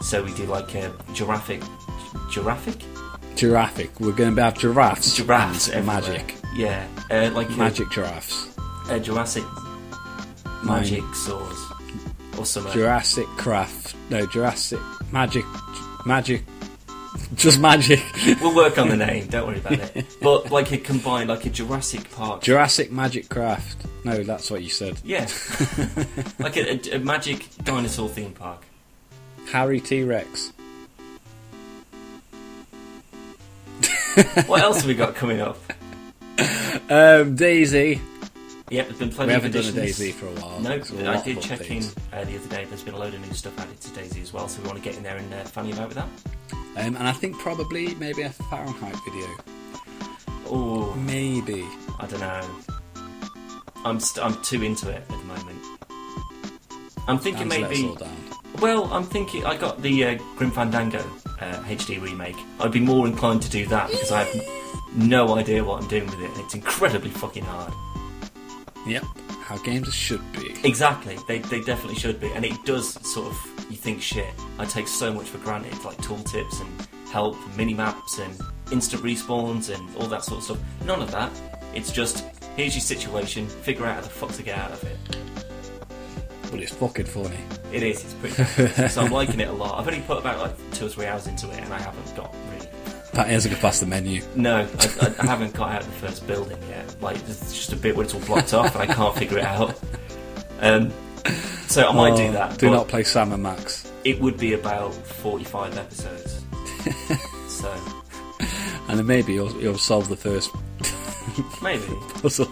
So 0.00 0.22
we 0.24 0.32
do 0.34 0.46
like 0.46 0.74
a 0.74 0.92
giraffic, 1.12 1.60
giraffic, 2.30 2.82
Giraffic. 3.36 3.98
We're 4.00 4.12
going 4.12 4.34
to 4.36 4.42
have 4.42 4.58
giraffes. 4.58 5.16
giraffes 5.16 5.68
and 5.68 5.88
everywhere. 5.88 6.18
magic. 6.18 6.36
Yeah, 6.54 6.86
uh, 7.10 7.30
like 7.34 7.48
a- 7.48 7.52
Magic 7.52 7.90
giraffes. 7.90 8.48
a, 8.90 9.00
Jurassic 9.00 9.44
Mine- 10.62 10.82
magic 10.82 11.02
swords 11.14 11.58
or 12.38 12.44
something. 12.44 12.72
Jurassic 12.72 13.26
Craft. 13.38 13.96
No, 14.10 14.26
Jurassic 14.26 14.80
Magic. 15.12 15.44
Magic. 16.04 16.44
Just 17.34 17.60
magic. 17.60 18.00
we'll 18.40 18.54
work 18.54 18.78
on 18.78 18.88
the 18.88 18.96
name. 18.96 19.26
Don't 19.26 19.46
worry 19.46 19.58
about 19.58 19.72
it. 19.72 20.06
But 20.22 20.50
like 20.50 20.70
a 20.72 20.78
combined, 20.78 21.28
like 21.28 21.44
a 21.46 21.50
Jurassic 21.50 22.10
Park. 22.12 22.42
Jurassic 22.42 22.90
Magic 22.92 23.28
Craft. 23.28 23.86
No, 24.04 24.22
that's 24.22 24.50
what 24.50 24.62
you 24.62 24.70
said. 24.70 24.98
yeah, 25.04 25.20
like 26.38 26.56
a, 26.56 26.92
a, 26.92 26.96
a 26.96 26.98
magic 26.98 27.46
dinosaur 27.64 28.08
theme 28.08 28.32
park. 28.32 28.64
Harry 29.50 29.80
T 29.80 30.02
Rex. 30.02 30.52
What 34.46 34.60
else 34.60 34.78
have 34.78 34.86
we 34.86 34.94
got 34.94 35.14
coming 35.14 35.40
up? 35.40 35.56
Um, 36.38 37.36
DayZ. 37.36 37.98
Yep, 38.70 38.86
there's 38.86 38.98
been 38.98 39.10
plenty 39.10 39.30
We 39.30 39.34
of 39.36 39.42
haven't 39.42 39.52
done 39.74 39.82
a. 39.82 39.86
DayZ 39.86 40.12
for 40.14 40.26
a 40.26 40.30
while. 40.40 40.60
No, 40.60 40.70
a 40.72 41.08
I 41.10 41.22
did 41.22 41.40
check 41.40 41.70
in 41.70 41.82
uh, 42.12 42.24
the 42.24 42.36
other 42.36 42.48
day. 42.48 42.64
There's 42.64 42.82
been 42.82 42.94
a 42.94 42.98
load 42.98 43.14
of 43.14 43.26
new 43.26 43.32
stuff 43.34 43.58
added 43.58 43.80
to 43.80 43.88
DayZ 43.90 44.20
as 44.22 44.32
well, 44.32 44.48
so 44.48 44.60
we 44.62 44.68
want 44.68 44.78
to 44.78 44.84
get 44.84 44.96
in 44.96 45.02
there 45.02 45.16
and 45.16 45.32
uh, 45.32 45.44
fan 45.44 45.66
you 45.66 45.72
about 45.74 45.88
with 45.88 45.96
that. 45.98 46.08
Um, 46.76 46.96
and 46.96 47.06
I 47.06 47.12
think 47.12 47.38
probably 47.38 47.94
maybe 47.96 48.22
a 48.22 48.30
Fahrenheit 48.30 48.96
video. 49.04 49.26
Oh, 50.46 50.94
Maybe. 51.06 51.66
I 51.98 52.06
don't 52.06 52.20
know. 52.20 52.42
I'm 53.84 54.00
st- 54.00 54.24
I'm 54.24 54.40
too 54.42 54.62
into 54.62 54.90
it 54.90 54.96
at 54.96 55.08
the 55.08 55.16
moment. 55.24 55.58
I'm 57.08 57.18
thinking 57.18 57.48
Dan's 57.48 57.68
maybe. 57.68 57.94
Well, 58.60 58.84
I'm 58.92 59.04
thinking 59.04 59.44
I 59.44 59.56
got 59.56 59.82
the 59.82 60.04
uh, 60.04 60.18
Grim 60.36 60.50
Fandango 60.50 61.00
uh, 61.40 61.62
HD 61.64 62.00
remake. 62.00 62.36
I'd 62.60 62.70
be 62.72 62.80
more 62.80 63.06
inclined 63.06 63.42
to 63.42 63.50
do 63.50 63.66
that 63.66 63.90
because 63.90 64.12
I 64.12 64.24
have 64.24 64.42
no 64.94 65.36
idea 65.36 65.64
what 65.64 65.82
I'm 65.82 65.88
doing 65.88 66.06
with 66.06 66.20
it, 66.20 66.30
and 66.30 66.40
it's 66.40 66.54
incredibly 66.54 67.10
fucking 67.10 67.44
hard. 67.44 67.72
Yep. 68.86 69.04
How 69.42 69.58
games 69.58 69.92
should 69.92 70.22
be. 70.32 70.54
Exactly, 70.64 71.18
they, 71.26 71.40
they 71.40 71.60
definitely 71.60 71.96
should 71.96 72.20
be, 72.20 72.30
and 72.32 72.44
it 72.44 72.64
does 72.64 72.94
sort 73.06 73.28
of. 73.28 73.48
You 73.70 73.76
think 73.76 74.02
shit. 74.02 74.32
I 74.58 74.64
take 74.64 74.86
so 74.86 75.12
much 75.12 75.26
for 75.26 75.38
granted, 75.38 75.72
like 75.84 75.96
tooltips 75.98 76.60
and 76.60 76.88
help, 77.10 77.36
mini 77.56 77.74
maps, 77.74 78.18
and 78.18 78.38
instant 78.70 79.02
respawns, 79.02 79.74
and 79.74 79.96
all 79.96 80.06
that 80.06 80.24
sort 80.24 80.38
of 80.38 80.44
stuff. 80.44 80.58
None 80.84 81.02
of 81.02 81.10
that. 81.10 81.30
It's 81.74 81.90
just 81.90 82.24
here's 82.56 82.74
your 82.74 82.82
situation. 82.82 83.46
Figure 83.46 83.86
out 83.86 83.96
how 83.96 84.00
the 84.02 84.08
fuck 84.08 84.32
to 84.32 84.42
get 84.42 84.58
out 84.58 84.72
of 84.72 84.84
it. 84.84 84.96
But 86.50 86.60
it's 86.60 86.74
fucking 86.74 87.06
funny. 87.06 87.38
It 87.72 87.82
is. 87.82 88.04
It's 88.04 88.14
pretty. 88.14 88.88
so 88.88 89.00
I'm 89.00 89.10
liking 89.10 89.40
it 89.40 89.48
a 89.48 89.52
lot. 89.52 89.78
I've 89.78 89.88
only 89.88 90.02
put 90.02 90.18
about 90.18 90.38
like 90.38 90.72
two 90.72 90.86
or 90.86 90.88
three 90.88 91.06
hours 91.06 91.26
into 91.26 91.50
it, 91.50 91.58
and 91.58 91.72
I 91.72 91.80
haven't 91.80 92.14
got 92.14 92.34
That 93.12 93.28
hasn't 93.28 93.52
got 93.54 93.60
past 93.60 93.80
the 93.80 93.86
menu. 93.86 94.22
No, 94.36 94.66
I, 95.00 95.14
I, 95.18 95.26
haven't 95.26 95.52
got 95.54 95.70
out 95.72 95.80
of 95.82 95.86
the 95.86 96.06
first 96.06 96.26
building 96.26 96.56
yet. 96.68 96.96
Like, 97.02 97.18
there's 97.26 97.52
just 97.52 97.72
a 97.72 97.76
bit 97.76 97.94
where 97.94 98.04
it's 98.04 98.14
all 98.14 98.20
blocked 98.20 98.54
off 98.54 98.74
and 98.74 98.90
I 98.90 98.94
can't 98.94 99.14
figure 99.16 99.38
it 99.38 99.44
out. 99.44 99.78
Um, 100.60 100.90
so 101.66 101.88
I 101.88 101.92
might 101.92 102.16
do 102.16 102.24
Oh, 102.28 102.32
that. 102.32 102.58
Do 102.58 102.70
not 102.70 102.88
play 102.88 103.02
Sam 103.04 103.32
and 103.32 103.42
Max. 103.42 103.90
It 104.04 104.18
would 104.20 104.38
be 104.38 104.54
about 104.54 104.94
45 104.94 105.76
episodes. 105.76 106.42
so, 107.48 107.72
And 108.88 108.98
then 108.98 109.06
maybe 109.06 109.34
you'll, 109.34 109.52
you'll 109.60 109.76
solve 109.78 110.08
the 110.08 110.16
first 110.16 110.50
maybe. 111.62 111.84
puzzle. 112.22 112.48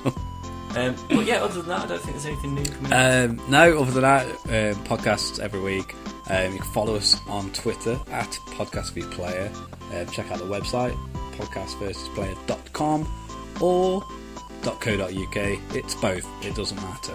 Um, 0.76 0.94
but 1.08 1.24
yeah, 1.24 1.42
other 1.42 1.62
than 1.62 1.68
that, 1.68 1.80
I 1.80 1.86
don't 1.86 2.00
think 2.02 2.12
there's 2.12 2.26
anything 2.26 2.54
new 2.54 2.64
coming. 2.64 2.92
Um, 3.40 3.50
no, 3.50 3.80
other 3.80 3.90
than 3.92 4.02
that, 4.02 4.26
um, 4.26 4.84
podcasts 4.84 5.40
every 5.40 5.60
week. 5.60 5.94
Um, 6.30 6.52
you 6.52 6.58
can 6.60 6.70
follow 6.72 6.94
us 6.94 7.16
on 7.26 7.50
Twitter 7.52 7.98
at 8.10 8.28
Podcast 8.50 8.92
v 8.92 9.02
Player. 9.02 9.50
Um, 9.92 10.06
check 10.08 10.30
out 10.30 10.38
the 10.38 10.44
website, 10.44 10.94
podcastversusplayer.com 11.36 13.08
or 13.60 14.02
.co.uk. 14.62 15.36
It's 15.74 15.94
both, 15.96 16.26
it 16.44 16.54
doesn't 16.54 16.76
matter. 16.76 17.14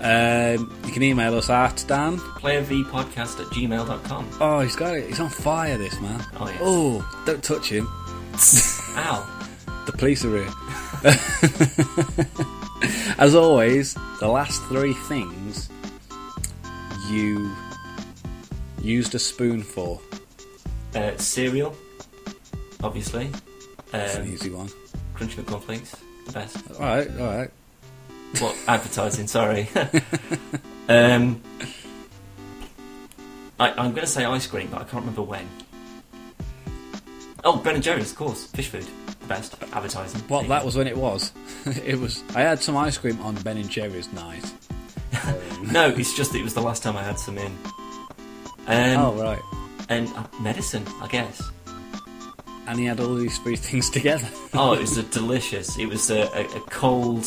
Um, 0.00 0.72
you 0.84 0.92
can 0.92 1.02
email 1.02 1.34
us 1.36 1.50
at 1.50 1.84
Dan. 1.88 2.18
PlayerVpodcast 2.18 3.40
at 3.40 3.46
gmail.com. 3.48 4.28
Oh, 4.40 4.60
he's 4.60 4.76
got 4.76 4.94
it. 4.96 5.08
He's 5.08 5.18
on 5.20 5.28
fire, 5.28 5.76
this 5.78 6.00
man. 6.00 6.24
Oh, 6.38 6.46
yes. 6.46 6.58
Oh, 6.60 7.22
don't 7.26 7.42
touch 7.42 7.68
him. 7.70 7.88
Ow. 8.96 9.38
The 9.84 9.90
police 9.90 10.24
are 10.24 10.36
here. 10.36 10.48
As 13.18 13.34
always, 13.34 13.94
the 14.20 14.28
last 14.28 14.62
three 14.66 14.92
things 14.92 15.68
you 17.10 17.50
used 18.82 19.14
a 19.14 19.18
spoon 19.18 19.62
for. 19.62 20.00
Uh, 20.94 21.16
cereal, 21.16 21.74
obviously. 22.82 23.30
That's 23.90 24.16
an 24.16 24.22
Um, 24.22 24.28
easy 24.32 24.50
one. 24.50 24.68
Crunchy 25.14 25.42
McCornflakes, 25.42 25.94
the 26.26 26.32
best. 26.32 26.56
Alright, 26.72 27.10
alright. 27.18 27.50
What 28.38 28.56
advertising? 28.68 29.26
Sorry. 29.26 29.68
um, 30.88 31.40
I, 33.60 33.70
I'm 33.70 33.90
going 33.92 34.00
to 34.02 34.06
say 34.06 34.24
ice 34.24 34.46
cream, 34.46 34.68
but 34.70 34.80
I 34.80 34.84
can't 34.84 35.02
remember 35.04 35.22
when. 35.22 35.46
Oh, 37.44 37.56
Ben 37.58 37.74
and 37.74 37.82
Jerry's, 37.84 38.12
of 38.12 38.16
course. 38.18 38.46
Phish 38.52 38.66
Food, 38.66 38.86
the 39.20 39.26
best 39.26 39.56
advertising. 39.72 40.22
Well, 40.28 40.42
that 40.44 40.64
was 40.64 40.76
when 40.76 40.86
it 40.86 40.96
was. 40.96 41.32
it 41.84 41.98
was. 41.98 42.22
I 42.34 42.40
had 42.42 42.60
some 42.62 42.76
ice 42.76 42.96
cream 42.98 43.20
on 43.20 43.34
Ben 43.36 43.56
and 43.56 43.68
Jerry's 43.68 44.12
night. 44.12 44.44
Um, 45.26 45.34
No, 45.72 45.88
it's 45.90 46.16
just 46.16 46.32
that 46.32 46.38
it 46.38 46.44
was 46.44 46.54
the 46.54 46.62
last 46.62 46.82
time 46.82 46.96
I 46.96 47.02
had 47.02 47.18
some 47.18 47.36
in. 47.38 47.52
Um, 48.66 49.00
oh 49.00 49.12
right. 49.22 49.40
And 49.88 50.08
uh, 50.16 50.24
medicine, 50.40 50.84
I 51.00 51.08
guess. 51.08 51.50
And 52.66 52.78
he 52.78 52.84
had 52.86 53.00
all 53.00 53.14
these 53.14 53.38
three 53.38 53.56
things 53.56 53.90
together. 53.90 54.28
Oh, 54.54 54.74
it 54.74 54.80
was 54.80 54.96
a 54.98 55.02
delicious. 55.04 55.78
It 55.78 55.86
was 55.86 56.10
a, 56.10 56.22
a, 56.34 56.44
a 56.44 56.60
cold 56.70 57.26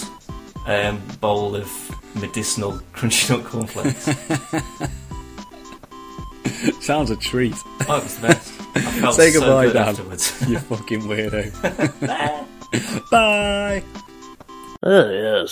um, 0.67 1.02
bowl 1.19 1.56
of 1.56 1.67
medicinal 2.15 2.74
crunchy 2.93 3.30
nut 3.32 3.43
cornflakes. 3.45 4.06
Sounds 6.86 7.10
a 7.10 7.15
treat. 7.15 7.56
Oh, 7.89 7.98
it 7.98 8.04
was 8.04 8.15
the 8.17 8.28
best. 8.28 8.54
I 8.76 8.80
felt 8.82 9.15
Say 9.15 9.32
so 9.32 9.39
goodbye, 9.41 9.65
good 9.65 9.74
Dan. 9.74 9.88
afterwards. 9.89 10.48
You 10.50 10.60
fucking 10.60 11.02
weirdo. 11.02 11.52
Bye. 13.10 13.84
Oh, 14.84 15.10
yes. 15.10 15.52